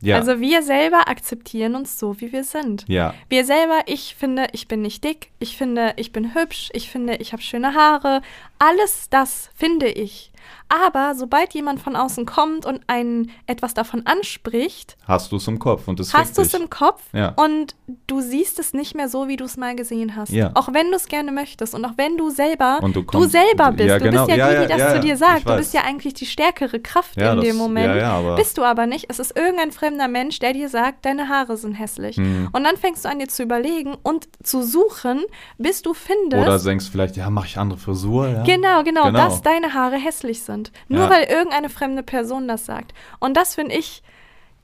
[0.00, 2.84] ja, Also wir selber akzeptieren uns so, wie wir sind.
[2.88, 6.90] ja, Wir selber, ich finde, ich bin nicht dick, ich finde, ich bin hübsch, ich
[6.90, 8.20] finde, ich habe schöne Haare.
[8.58, 10.30] Alles das finde ich.
[10.68, 15.58] Aber sobald jemand von außen kommt und einen etwas davon anspricht, hast du es im
[15.58, 17.28] Kopf und es hast du es im Kopf Ja.
[17.36, 20.30] und du siehst es nicht mehr so, wie du es mal gesehen hast.
[20.32, 20.50] Ja.
[20.54, 23.70] Auch wenn du es gerne möchtest und auch wenn du selber du du, kommst- selber
[23.72, 23.88] bist.
[23.88, 24.26] ja, Du genau.
[24.26, 25.48] bist ja, Ja, die, die das zu dir sagt.
[25.48, 28.36] Du bist ja eigentlich die stärkere Kraft in das- dem Moment.
[28.36, 29.06] bist du aber nicht.
[29.08, 32.16] Es ist irgendein fremder Mensch, der dir sagt, deine Haare sind hässlich.
[32.16, 32.48] Hm.
[32.52, 35.22] Und dann fängst du an, dir zu überlegen und zu suchen,
[35.58, 36.42] bis du findest.
[36.42, 38.42] Oder denkst vielleicht, ja, mache ich andere Frisur?
[38.46, 39.12] Genau, genau, Genau.
[39.12, 40.53] dass deine Haare hässlich sind.
[40.88, 41.10] Nur Ja.
[41.10, 42.94] weil irgendeine fremde Person das sagt.
[43.20, 44.02] Und das finde ich,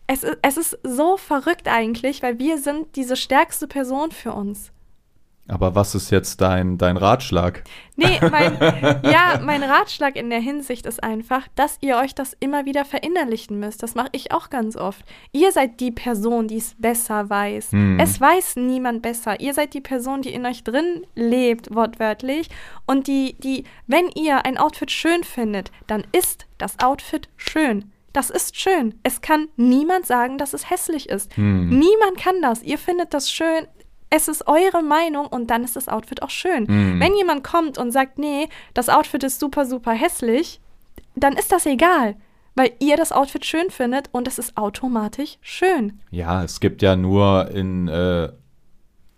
[0.06, 4.72] es, es ist so verrückt eigentlich, weil wir sind diese stärkste Person für uns.
[5.50, 7.64] Aber was ist jetzt dein, dein Ratschlag?
[7.96, 8.56] Nee, mein,
[9.02, 13.58] ja, mein Ratschlag in der Hinsicht ist einfach, dass ihr euch das immer wieder verinnerlichen
[13.58, 13.82] müsst.
[13.82, 15.04] Das mache ich auch ganz oft.
[15.32, 17.72] Ihr seid die Person, die es besser weiß.
[17.72, 17.98] Hm.
[17.98, 19.40] Es weiß niemand besser.
[19.40, 22.48] Ihr seid die Person, die in euch drin lebt, wortwörtlich.
[22.86, 27.90] Und die, die, wenn ihr ein Outfit schön findet, dann ist das Outfit schön.
[28.12, 28.94] Das ist schön.
[29.02, 31.36] Es kann niemand sagen, dass es hässlich ist.
[31.36, 31.68] Hm.
[31.68, 32.62] Niemand kann das.
[32.62, 33.66] Ihr findet das schön.
[34.10, 36.66] Es ist eure Meinung und dann ist das Outfit auch schön.
[36.66, 37.00] Hm.
[37.00, 40.60] Wenn jemand kommt und sagt, nee, das Outfit ist super, super hässlich,
[41.14, 42.16] dann ist das egal,
[42.56, 46.00] weil ihr das Outfit schön findet und es ist automatisch schön.
[46.10, 48.30] Ja, es gibt ja nur in, äh,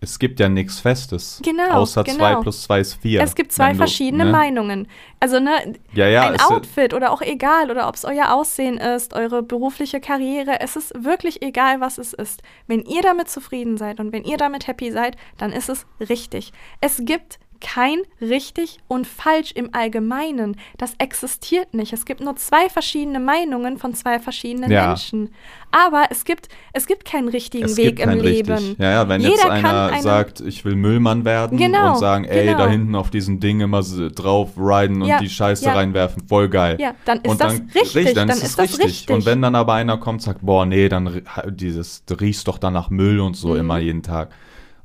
[0.03, 1.41] es gibt ja nichts Festes.
[1.43, 2.17] Genau, Außer genau.
[2.17, 3.21] 2 plus 2 ist 4.
[3.21, 4.87] es gibt zwei verschiedene Meinungen.
[5.21, 9.13] Also, ne, Ja, ja, ein Outfit oder auch egal, oder ob es euer Aussehen ist,
[9.13, 12.43] eure berufliche Karriere, es ist wirklich egal, was es ist.
[12.67, 16.51] Wenn ihr damit zufrieden seid und wenn ihr damit happy seid, dann ist es richtig.
[16.81, 20.57] Es gibt kein richtig und falsch im Allgemeinen.
[20.77, 21.93] Das existiert nicht.
[21.93, 24.87] Es gibt nur zwei verschiedene Meinungen von zwei verschiedenen Ja.
[24.89, 25.29] Menschen.
[25.71, 28.51] Aber es gibt, es gibt keinen richtigen Es Weg im kein Leben.
[28.53, 28.77] richtig.
[28.77, 32.25] Ja, ja, wenn Jeder jetzt einer eine- sagt, ich will Müllmann werden Genau, und sagen,
[32.25, 32.57] ey, genau.
[32.59, 35.73] da hinten auf diesen Ding immer drauf riden und Ja, die Scheiße ja.
[35.73, 36.77] reinwerfen, voll geil.
[36.79, 38.85] Ja, dann ist und das richtig, dann, dann ist ist das richtig.
[38.85, 39.15] richtig.
[39.15, 42.59] Und wenn dann aber einer kommt und sagt, boah, nee, dann dieses, du riechst doch
[42.59, 43.59] dann nach Müll und so Mhm.
[43.61, 44.29] immer jeden Tag.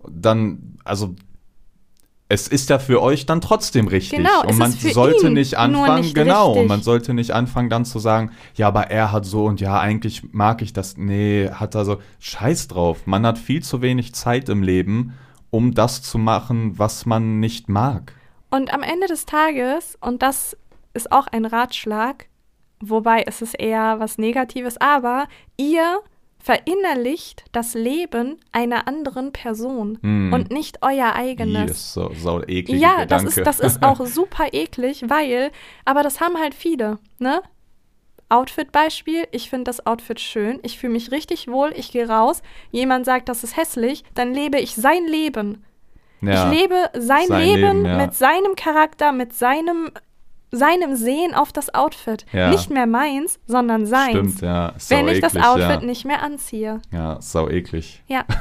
[0.08, 1.14] Dann, also
[2.28, 4.18] es ist ja für euch dann trotzdem richtig.
[4.18, 6.62] Genau, und man sollte nicht anfangen, nicht genau, richtig.
[6.62, 9.80] und man sollte nicht anfangen dann zu sagen, ja, aber er hat so und ja,
[9.80, 10.98] eigentlich mag ich das.
[10.98, 12.00] Nee, hat er so.
[12.18, 13.06] Scheiß drauf.
[13.06, 15.14] Man hat viel zu wenig Zeit im Leben,
[15.50, 18.12] um das zu machen, was man nicht mag.
[18.50, 20.56] Und am Ende des Tages, und das
[20.92, 22.26] ist auch ein Ratschlag,
[22.80, 26.00] wobei es ist eher was Negatives, aber ihr
[26.48, 30.32] verinnerlicht das Leben einer anderen Person Hm.
[30.32, 31.72] und nicht euer eigenes.
[31.72, 35.50] ist so, so eklige Ja, das ist, das ist auch super eklig, weil,
[35.84, 37.42] aber das haben halt viele, ne?
[38.30, 42.40] Outfit-Beispiel, ich finde das Outfit schön, ich fühle mich richtig wohl, ich gehe raus,
[42.70, 45.64] jemand sagt, das ist hässlich, dann lebe ich sein Leben.
[46.22, 46.50] Ja.
[46.50, 47.96] Ich lebe sein, Sein Leben, Leben, ja.
[47.98, 49.90] mit seinem Charakter, mit seinem,
[50.50, 52.24] seinem Sehen auf das Outfit.
[52.32, 52.50] Ja.
[52.50, 54.10] Nicht mehr meins, sondern seins.
[54.10, 54.68] Stimmt, ja.
[54.70, 55.86] Ist Wenn sau ich das Outfit ja.
[55.86, 56.80] nicht mehr anziehe.
[56.92, 58.02] Ja, sau eklig.
[58.08, 58.24] Ja.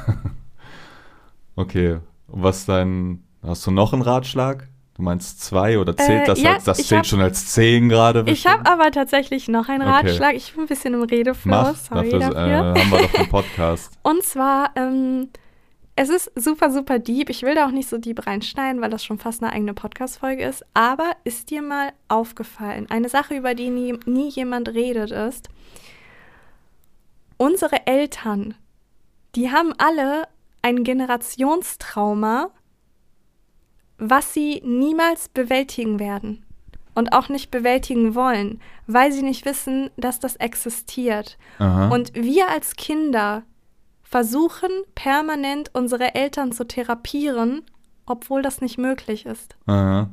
[1.56, 1.98] Okay.
[2.28, 3.24] Was dein.
[3.46, 4.68] Hast du noch einen Ratschlag?
[4.96, 7.88] Du meinst zwei oder zählt Äh, das ja, als, das zählt hab- schon als zehn
[7.88, 8.24] gerade?
[8.28, 9.92] Ich habe aber tatsächlich noch einen Okay.
[10.10, 10.36] Ratschlag.
[10.36, 11.50] Ich bin ein bisschen im Redeflow.
[11.52, 12.76] Mach, Sorry dafür, dafür.
[12.76, 13.94] Äh, haben wir doch den Podcast.
[14.04, 15.30] Und zwar, ähm,
[16.00, 17.30] es ist super, super deep.
[17.32, 20.44] Ich will da auch nicht so deep reinschneiden, weil das schon fast eine eigene Podcast-Folge
[20.44, 20.64] ist.
[20.76, 25.50] Aber ist dir mal aufgefallen, eine Sache, über die nie, nie jemand redet, ist,
[27.38, 28.54] unsere Eltern,
[29.36, 30.28] die haben alle
[30.62, 32.52] ein Generationstrauma,
[33.98, 36.46] was sie niemals bewältigen werden
[36.94, 41.40] und auch nicht bewältigen wollen, weil sie nicht wissen, dass das existiert.
[41.58, 41.90] Aha.
[41.90, 43.42] Und wir als Kinder
[44.10, 47.64] versuchen permanent unsere Eltern zu therapieren,
[48.06, 49.56] obwohl das nicht möglich ist.
[49.66, 50.10] Aha.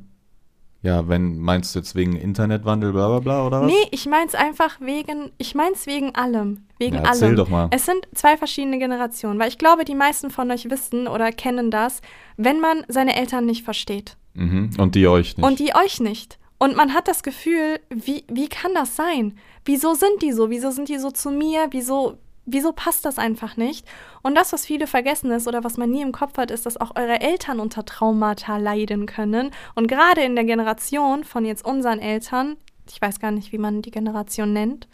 [0.82, 3.66] Ja, wenn, meinst du jetzt wegen Internetwandel, bla bla bla, oder was?
[3.68, 6.66] Nee, ich mein's einfach wegen, ich mein's wegen allem.
[6.78, 7.36] Wegen Ja, erzähl allem.
[7.36, 7.68] doch mal.
[7.70, 11.70] Es sind zwei verschiedene Generationen, weil ich glaube, die meisten von euch wissen oder kennen
[11.70, 12.02] das,
[12.36, 14.16] wenn man seine Eltern nicht versteht.
[14.34, 14.70] Mhm.
[14.76, 15.46] Und die euch nicht.
[15.46, 16.38] Und die euch nicht.
[16.58, 19.38] Und man hat das Gefühl, wie, wie kann das sein?
[19.64, 20.50] Wieso sind die so?
[20.50, 21.68] Wieso sind die so zu mir?
[21.70, 23.86] Wieso, wieso passt das einfach nicht?
[24.22, 26.80] Und das, was viele vergessen ist oder was man nie im Kopf hat, ist, dass
[26.80, 29.50] auch eure Eltern unter Traumata leiden können.
[29.74, 32.56] Und gerade in der Generation von jetzt unseren Eltern,
[32.90, 34.88] ich weiß gar nicht, wie man die Generation nennt,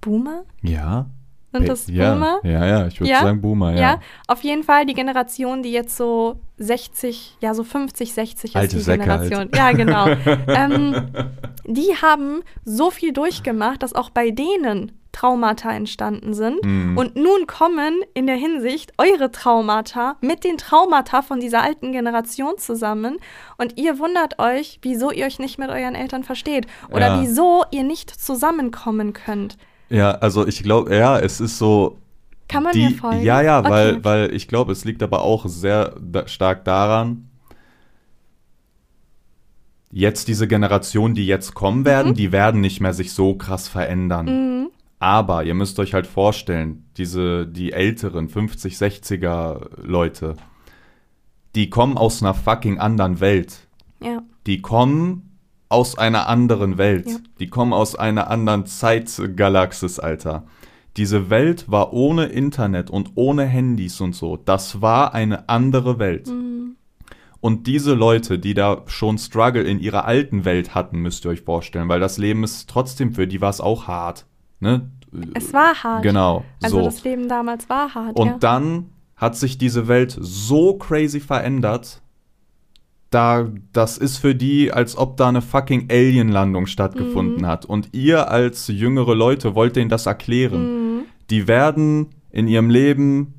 [0.00, 0.42] Boomer?
[0.62, 1.06] ja.
[1.52, 2.12] Sind das ja.
[2.12, 2.38] Boomer?
[2.44, 3.22] Ja, ja, ich würde Ja?
[3.22, 3.80] sagen Boomer, ja.
[3.80, 8.76] Ja, auf jeden Fall die Generation, die jetzt so 60, ja so 50, 60 Alte
[8.76, 9.28] ist die Säcke halt.
[9.28, 9.50] Generation.
[9.56, 10.06] Ja, genau.
[10.46, 11.08] ähm,
[11.64, 16.64] die haben so viel durchgemacht, dass auch bei denen Traumata entstanden sind.
[16.64, 16.96] Mhm.
[16.96, 22.58] Und nun kommen in der Hinsicht eure Traumata mit den Traumata von dieser alten Generation
[22.58, 23.18] zusammen.
[23.58, 26.66] Und ihr wundert euch, wieso ihr euch nicht mit euren Eltern versteht.
[26.90, 27.20] Oder Ja.
[27.22, 29.56] wieso ihr nicht zusammenkommen könnt.
[29.88, 31.98] Ja, also ich glaube, ja, es ist so.
[32.48, 33.22] Kann man die, mir folgen?
[33.22, 33.70] Ja, ja, Okay.
[33.70, 37.28] weil, weil ich glaube, es liegt aber auch sehr da, stark daran,
[39.92, 44.26] jetzt diese Generation, die jetzt kommen werden, die werden nicht mehr sich so krass verändern.
[44.26, 44.70] Mhm.
[45.00, 50.36] Aber ihr müsst euch halt vorstellen, diese, die älteren 50, 60er Leute,
[51.54, 53.66] die kommen aus einer fucking anderen Welt.
[54.02, 54.22] Ja.
[54.46, 55.38] Die kommen
[55.70, 57.08] aus einer anderen Welt.
[57.08, 57.16] Ja.
[57.38, 60.44] Die kommen aus einer anderen Zeitgalaxis, Alter.
[60.98, 64.36] Diese Welt war ohne Internet und ohne Handys und so.
[64.36, 66.28] Das war eine andere Welt.
[66.28, 66.76] Mhm.
[67.40, 71.40] Und diese Leute, die da schon Struggle in ihrer alten Welt hatten, müsst ihr euch
[71.40, 74.26] vorstellen, weil das Leben ist trotzdem für die war es auch hart.
[74.60, 74.90] Ne?
[75.34, 76.02] Es war hart.
[76.02, 76.44] Genau.
[76.62, 76.84] Also so.
[76.84, 78.16] das Leben damals war hart.
[78.18, 78.36] Und ja.
[78.38, 78.86] dann
[79.16, 82.00] hat sich diese Welt so crazy verändert,
[83.10, 87.46] da das ist für die, als ob da eine fucking Alien-Landung stattgefunden Mhm.
[87.46, 87.64] hat.
[87.66, 90.98] Und ihr als jüngere Leute wollt denen das erklären.
[90.98, 91.02] Mhm.
[91.28, 93.34] Die werden in ihrem Leben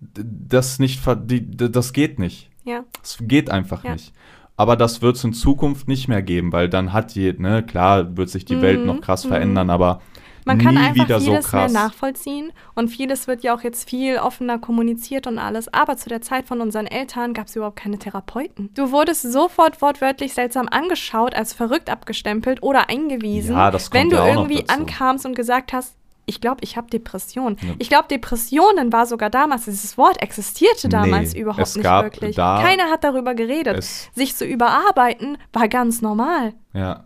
[0.00, 2.50] das nicht, ver- die, das geht nicht.
[2.64, 2.84] Ja.
[3.02, 3.92] Es geht einfach Ja.
[3.94, 4.12] nicht.
[4.56, 8.16] Aber das wird es in Zukunft nicht mehr geben, weil dann hat je, ne, klar
[8.16, 9.28] wird sich die Welt Mhm, noch krass mhm.
[9.30, 10.00] verändern, aber
[10.44, 14.18] Man kann einfach wieder so vieles mehr nachvollziehen und vieles wird ja auch jetzt viel
[14.18, 15.72] offener kommuniziert und alles.
[15.72, 18.70] Aber zu der Zeit von unseren Eltern gab es überhaupt keine Therapeuten.
[18.74, 24.28] Du wurdest sofort wortwörtlich seltsam angeschaut, als verrückt abgestempelt oder eingewiesen, Ja, wenn du ja
[24.28, 25.94] irgendwie ankamst und gesagt hast,
[26.26, 27.58] ich glaube, ich habe Depressionen.
[27.60, 27.74] Ja.
[27.78, 32.36] Ich glaube, Depressionen war sogar damals, dieses Wort existierte damals Nee, überhaupt nicht wirklich.
[32.36, 33.84] Keiner hat darüber geredet.
[34.14, 36.54] Sich zu überarbeiten war ganz normal.
[36.72, 37.04] Ja,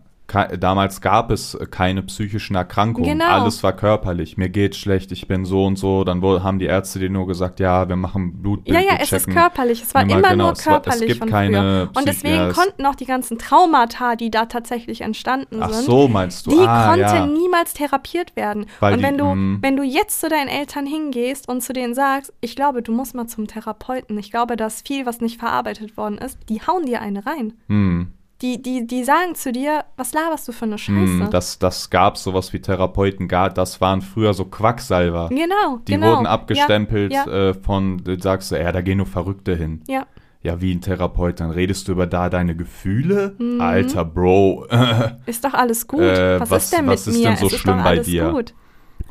[0.59, 3.17] damals gab es äh, keine psychischen Erkrankungen.
[3.19, 3.25] Genau.
[3.25, 4.37] Alles war körperlich.
[4.37, 6.03] Mir geht's schlecht, ich bin so und so.
[6.03, 8.77] Dann haben die Ärzte dir nur gesagt, ja, wir machen Blutbild.
[8.77, 9.81] Ja, ja, es ist körperlich.
[9.83, 11.89] Es war Immer immer genau, nur es war- es körperlich gibt von keine früher.
[11.95, 16.07] Und deswegen ja, konnten auch die ganzen Traumata, die da tatsächlich entstanden Ach sind, so,
[16.07, 16.51] meinst du?
[16.51, 17.25] die ah, konnten ja.
[17.25, 18.65] niemals therapiert werden.
[18.79, 19.57] Weil und die- wenn du, mm.
[19.61, 23.15] wenn du jetzt zu deinen Eltern hingehst und zu denen sagst, ich glaube, du musst
[23.15, 27.01] mal zum Therapeuten, ich glaube, dass viel, was nicht verarbeitet worden ist, die hauen dir
[27.01, 27.53] eine rein.
[27.67, 30.95] Hm, Die, die, die sagen zu dir, was laberst du für eine Scheiße?
[31.23, 33.27] hm, das, das gab sowas wie Therapeuten.
[33.27, 35.27] Das waren früher so Quacksalber.
[35.29, 36.11] genau, Die genau.
[36.11, 39.81] wurden abgestempelt Ja, ja, Äh, von, du sagst du, ja, da gehen nur Verrückte hin.
[39.87, 40.05] ja.
[40.41, 43.35] Ja, wie ein Therapeut, dann redest du über da deine Gefühle?
[43.39, 43.59] Mhm.
[43.59, 44.67] Alter, Bro.
[45.25, 45.99] Ist doch alles gut.
[45.99, 47.27] Äh, was, was- ist denn was mit ist mir?
[47.27, 48.31] denn so es ist schlimm doch bei alles dir?
[48.31, 48.53] gut.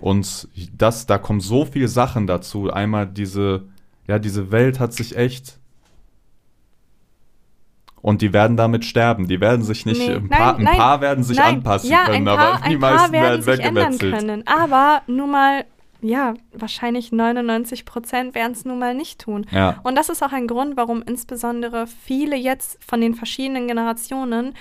[0.01, 2.71] Und das, da kommen so viele Sachen dazu.
[2.71, 3.65] Einmal diese,
[4.07, 5.59] ja, diese Welt hat sich echt.
[8.01, 9.29] Und die werden damit sterben.
[9.29, 9.99] Die werden sich nicht.
[9.99, 11.57] Nee, ein, paar, nein, ein paar werden sich nein.
[11.57, 14.19] anpassen ja, können, ein paar, aber die meisten werden werden sich ändern weggemetzelt.
[14.19, 14.45] können.
[14.47, 15.65] Aber nur mal
[16.01, 19.47] ja, wahrscheinlich 99 Prozent werden es nun mal nicht tun.
[19.51, 19.81] Ja.
[19.83, 24.55] Und das ist auch ein Grund, warum insbesondere viele jetzt von den verschiedenen Generationen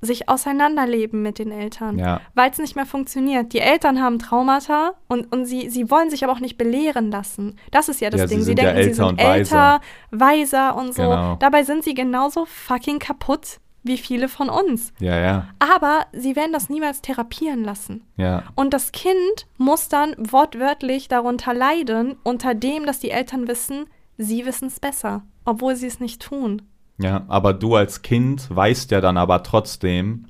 [0.00, 2.20] sich auseinanderleben mit den Eltern, Ja.
[2.34, 3.52] weil es nicht mehr funktioniert.
[3.52, 7.56] Die Eltern haben Traumata und, und sie, sie wollen sich aber auch nicht belehren lassen.
[7.70, 8.44] Das ist ja das Ja, sie Ding.
[8.44, 9.34] Sie, ja denken, sie älter sind und weiser.
[9.36, 9.80] älter,
[10.10, 11.02] weiser und so.
[11.02, 11.36] Genau.
[11.36, 14.92] Dabei sind sie genauso fucking kaputt wie viele von uns.
[15.00, 18.04] Ja, ja, Aber sie werden das niemals therapieren lassen.
[18.16, 18.42] ja.
[18.54, 23.86] Und das Kind muss dann wortwörtlich darunter leiden, unter dem, dass die Eltern wissen,
[24.18, 26.60] sie wissen es besser, obwohl sie es nicht tun.
[27.00, 30.26] Ja, aber du als Kind weißt ja dann aber trotzdem,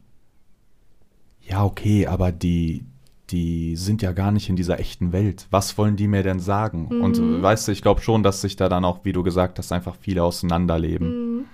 [1.40, 2.84] ja, okay, aber die,
[3.30, 5.46] die sind ja gar nicht in dieser echten Welt.
[5.50, 6.88] Was wollen die mir denn sagen?
[6.90, 7.00] Mhm.
[7.02, 9.72] Und weißt du, ich glaube schon, dass sich da dann auch, wie du gesagt hast,
[9.72, 11.08] einfach viele auseinanderleben.
[11.38, 11.44] Mhm.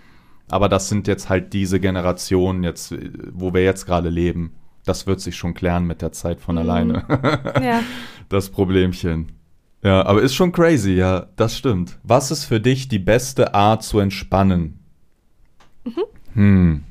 [0.48, 2.94] Aber das sind jetzt halt diese Generationen, jetzt,
[3.32, 4.52] wo wir jetzt gerade leben.
[4.84, 6.60] Das wird sich schon klären mit der Zeit von Mhm.
[6.60, 7.04] alleine.
[7.62, 7.80] Ja.
[8.28, 9.32] das Problemchen.
[9.82, 11.98] Ja, aber ist schon crazy, ja, das stimmt.
[12.02, 14.75] Was ist für dich die beste Art zu entspannen?
[16.34, 16.84] Hm.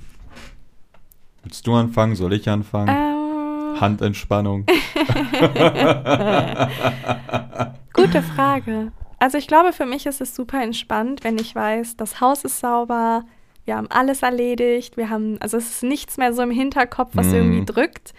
[1.43, 2.15] Willst du anfangen?
[2.15, 2.89] Soll ich anfangen?
[2.89, 4.65] Ähm, Handentspannung.
[7.93, 8.91] gute Frage.
[9.19, 12.59] Also ich glaube, für mich ist es super entspannt, wenn ich weiß, das Haus ist
[12.59, 13.23] sauber,
[13.65, 17.27] wir haben alles erledigt, wir haben, also es ist nichts mehr so im Hinterkopf, was
[17.27, 17.33] Mhm.
[17.33, 18.13] irgendwie drückt.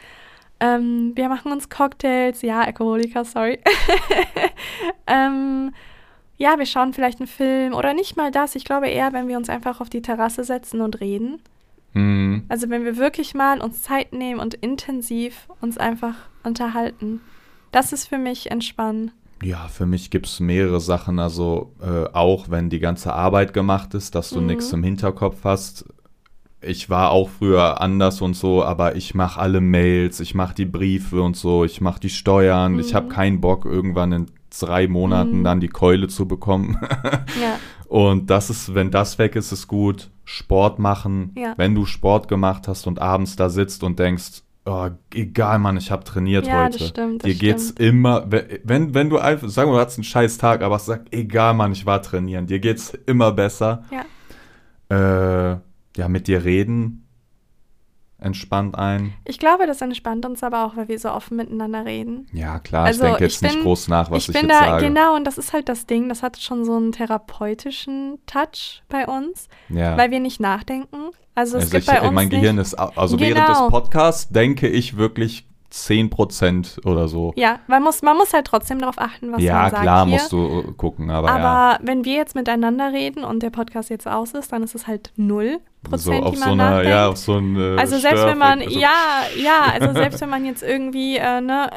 [0.59, 3.59] Ähm, wir machen uns Cocktails, ja, Alkoholiker, sorry.
[5.07, 5.73] ähm,
[6.39, 8.55] ja, wir schauen vielleicht einen Film oder nicht mal das.
[8.57, 11.41] Ich glaube eher, wenn wir uns einfach auf die Terrasse setzen und reden.
[11.93, 12.45] Hm.
[12.49, 17.21] Also wenn wir wirklich mal uns Zeit nehmen und intensiv uns einfach unterhalten.
[17.73, 19.13] Das ist für mich entspannen.
[19.43, 21.19] Ja, für mich gibt es mehrere Sachen.
[21.19, 24.47] Also äh, auch wenn die ganze Arbeit gemacht ist, dass du Mhm.
[24.47, 25.85] nichts im Hinterkopf hast.
[26.63, 30.65] Ich war auch früher anders und so, aber ich mache alle Mails, ich mache die
[30.65, 32.79] Briefe und so, ich mache die Steuern.
[32.79, 33.11] Ich habe Mhm.
[33.11, 34.27] keinen Bock, irgendwann in
[34.59, 35.45] drei Monaten Mhm.
[35.45, 36.79] dann die Keule zu bekommen.
[37.41, 40.11] Ja, Und das ist, wenn das weg ist, ist gut.
[40.25, 41.33] Sport machen.
[41.37, 41.55] Ja.
[41.57, 45.91] Wenn du Sport gemacht hast und abends da sitzt und denkst, oh, egal, Mann, ich
[45.93, 46.79] habe trainiert Ja, heute.
[46.79, 47.81] das stimmt, das Dir geht's stimmt.
[47.81, 51.03] immer, we- wenn, wenn du einfach, sagen wir, du hattest einen scheiß Tag, aber sag,
[51.13, 52.47] egal, Mann, ich war trainieren.
[52.47, 53.85] Dir geht's immer besser.
[53.93, 54.03] ja.
[54.89, 55.59] Äh,
[55.97, 57.06] ja, mit dir reden
[58.19, 59.13] entspannt ein.
[59.25, 62.27] Ich glaube, das entspannt uns aber auch, weil wir so offen miteinander reden.
[62.33, 64.49] Ja, klar, Also, ich denke jetzt ich nicht bin- groß nach, was ich, ich bin
[64.49, 64.87] jetzt da, sage.
[64.87, 69.07] genau, und das ist halt das Ding, das hat schon so einen therapeutischen Touch bei
[69.07, 69.97] uns, Ja.
[69.97, 71.11] weil wir nicht nachdenken.
[71.35, 73.69] Also es Also gibt ich, bei uns mein Gehirn nicht, ist, also während des Genau.
[73.71, 75.47] Podcasts denke ich wirklich
[75.85, 77.33] 10% oder so.
[77.37, 80.15] Ja, man muss, man muss halt trotzdem darauf achten, was ja, man sagt klar hier.
[80.15, 81.37] musst du äh, gucken, aber, ja.
[81.37, 84.87] Aber wenn wir jetzt miteinander reden und der Podcast jetzt aus ist, dann ist es
[84.87, 86.91] halt null So Prozent, auf die so man einer, nachdenkt.
[86.91, 88.91] ja, auf so ein äh, also selbst wenn man, also- ja,
[89.37, 91.71] ja, also selbst wenn man jetzt irgendwie, äh, ne,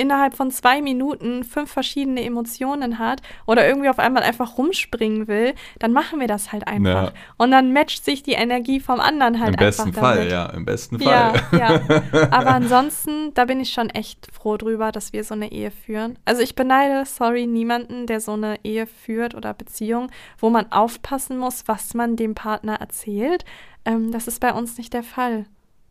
[0.00, 5.54] innerhalb von zwei Minuten fünf verschiedene Emotionen hat oder irgendwie auf einmal einfach rumspringen will,
[5.78, 7.08] dann machen wir das halt einfach.
[7.08, 7.12] Ja.
[7.36, 10.32] Und dann matcht sich die Energie vom anderen halt Im besten einfach Fall, damit.
[10.32, 11.58] ja, im besten Ja, Fall.
[11.58, 12.28] ja.
[12.30, 16.18] Aber ansonsten, da bin ich schon echt froh drüber, dass wir so eine Ehe führen.
[16.24, 21.36] Also ich beneide, sorry, niemanden, der so eine Ehe führt oder Beziehung, wo man aufpassen
[21.38, 23.44] muss, was man dem Partner erzählt.
[23.84, 25.44] Ähm, das ist bei uns nicht der Fall.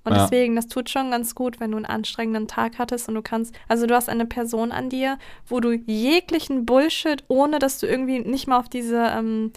[0.05, 0.23] Und Ja.
[0.23, 3.53] deswegen, das tut schon ganz gut, wenn du einen anstrengenden Tag hattest und du kannst,
[3.67, 8.19] also du hast eine Person an dir, wo du jeglichen Bullshit, ohne dass du irgendwie
[8.19, 9.51] nicht mal auf diese, ähm,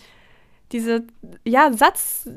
[0.72, 1.04] diese,
[1.44, 2.28] ja, Satz,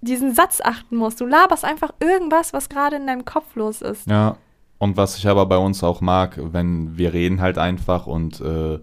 [0.00, 1.20] diesen Satz achten musst.
[1.20, 4.08] Du laberst einfach irgendwas, was gerade in deinem Kopf los ist.
[4.08, 4.36] Ja,
[4.78, 8.80] und was ich aber bei uns auch mag, wenn wir reden halt einfach und äh,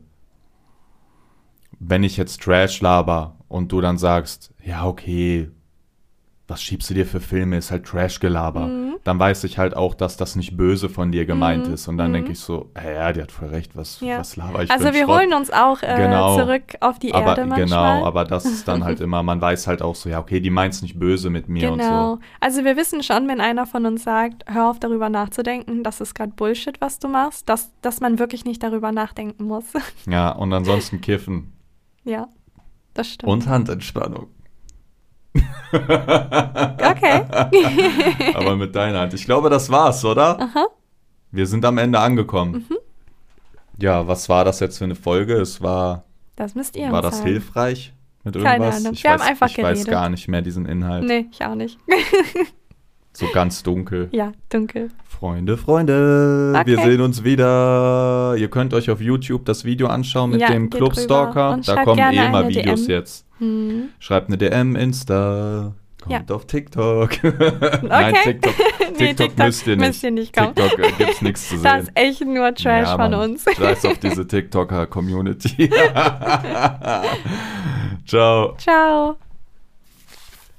[1.79, 5.49] wenn ich jetzt Trash laber und du dann sagst, ja, okay,
[6.49, 8.95] was schiebst du dir für Filme, ist halt Trash-Gelaber, Mhm.
[9.03, 11.73] dann weiß ich halt auch, dass das nicht böse von dir gemeint Mhm.
[11.73, 11.87] ist.
[11.87, 12.13] Und dann Mhm.
[12.15, 14.17] denke ich so, ja, die hat voll recht, was, Ja.
[14.19, 15.19] was laber ich Also wir Schrott?
[15.19, 16.37] holen uns auch äh, Genau.
[16.37, 17.65] zurück auf die aber Erde manchmal.
[17.99, 20.49] genau, aber das ist dann halt immer, man weiß halt auch so, ja, okay, die
[20.49, 22.15] meint's nicht böse mit mir und Genau.
[22.15, 22.19] so.
[22.39, 26.15] Also wir wissen schon, wenn einer von uns sagt, hör auf darüber nachzudenken, das ist
[26.15, 29.65] gerade Bullshit, was du machst, dass, dass man wirklich nicht darüber nachdenken muss.
[30.09, 31.53] Ja, und ansonsten kiffen
[32.03, 32.27] ja,
[32.95, 33.31] das stimmt.
[33.31, 34.27] und Handentspannung.
[35.71, 37.21] Okay.
[38.35, 39.13] Aber mit deiner Hand.
[39.13, 40.39] Ich glaube, das war's, oder?
[40.39, 40.67] Aha.
[41.31, 42.65] Wir sind am Ende angekommen.
[42.69, 42.77] Mhm.
[43.77, 45.35] Ja, was war das jetzt für eine Folge?
[45.35, 46.03] Es war,
[46.35, 47.29] Das müsst ihr war das sagen.
[47.29, 47.93] hilfreich
[48.23, 48.77] mit Keine irgendwas?
[48.81, 48.93] Ahnung.
[48.93, 49.91] Ich Wir weiß, haben einfach ich weiß geredet.
[49.91, 51.05] gar nicht mehr diesen Inhalt.
[51.05, 51.77] Nee, ich auch nicht.
[53.19, 54.07] So ganz dunkel.
[54.11, 54.91] Ja, dunkel.
[55.03, 56.65] Freunde, Freunde, okay.
[56.65, 58.35] wir sehen uns wieder.
[58.37, 61.59] Ihr könnt euch auf YouTube das Video anschauen mit ja, dem Clubstalker.
[61.65, 62.89] Da kommen eh immer Videos DM.
[62.89, 63.25] jetzt.
[63.39, 63.89] Hm.
[63.99, 65.73] Schreibt eine DM, Insta.
[66.01, 66.35] Kommt ja.
[66.35, 67.09] auf TikTok.
[67.19, 67.33] Okay.
[67.81, 68.55] Nein, TikTok.
[68.77, 69.87] TikTok, nee, TikTok müsst ihr nicht.
[69.87, 70.55] Müsst ihr nicht kommen.
[70.55, 71.63] TikTok äh, gibt's nichts zu sehen.
[71.63, 73.43] Das ist echt nur Trash ja, von uns.
[73.43, 75.69] Scheiß auf diese TikToker-Community.
[78.05, 78.55] Ciao.
[78.57, 79.17] Ciao.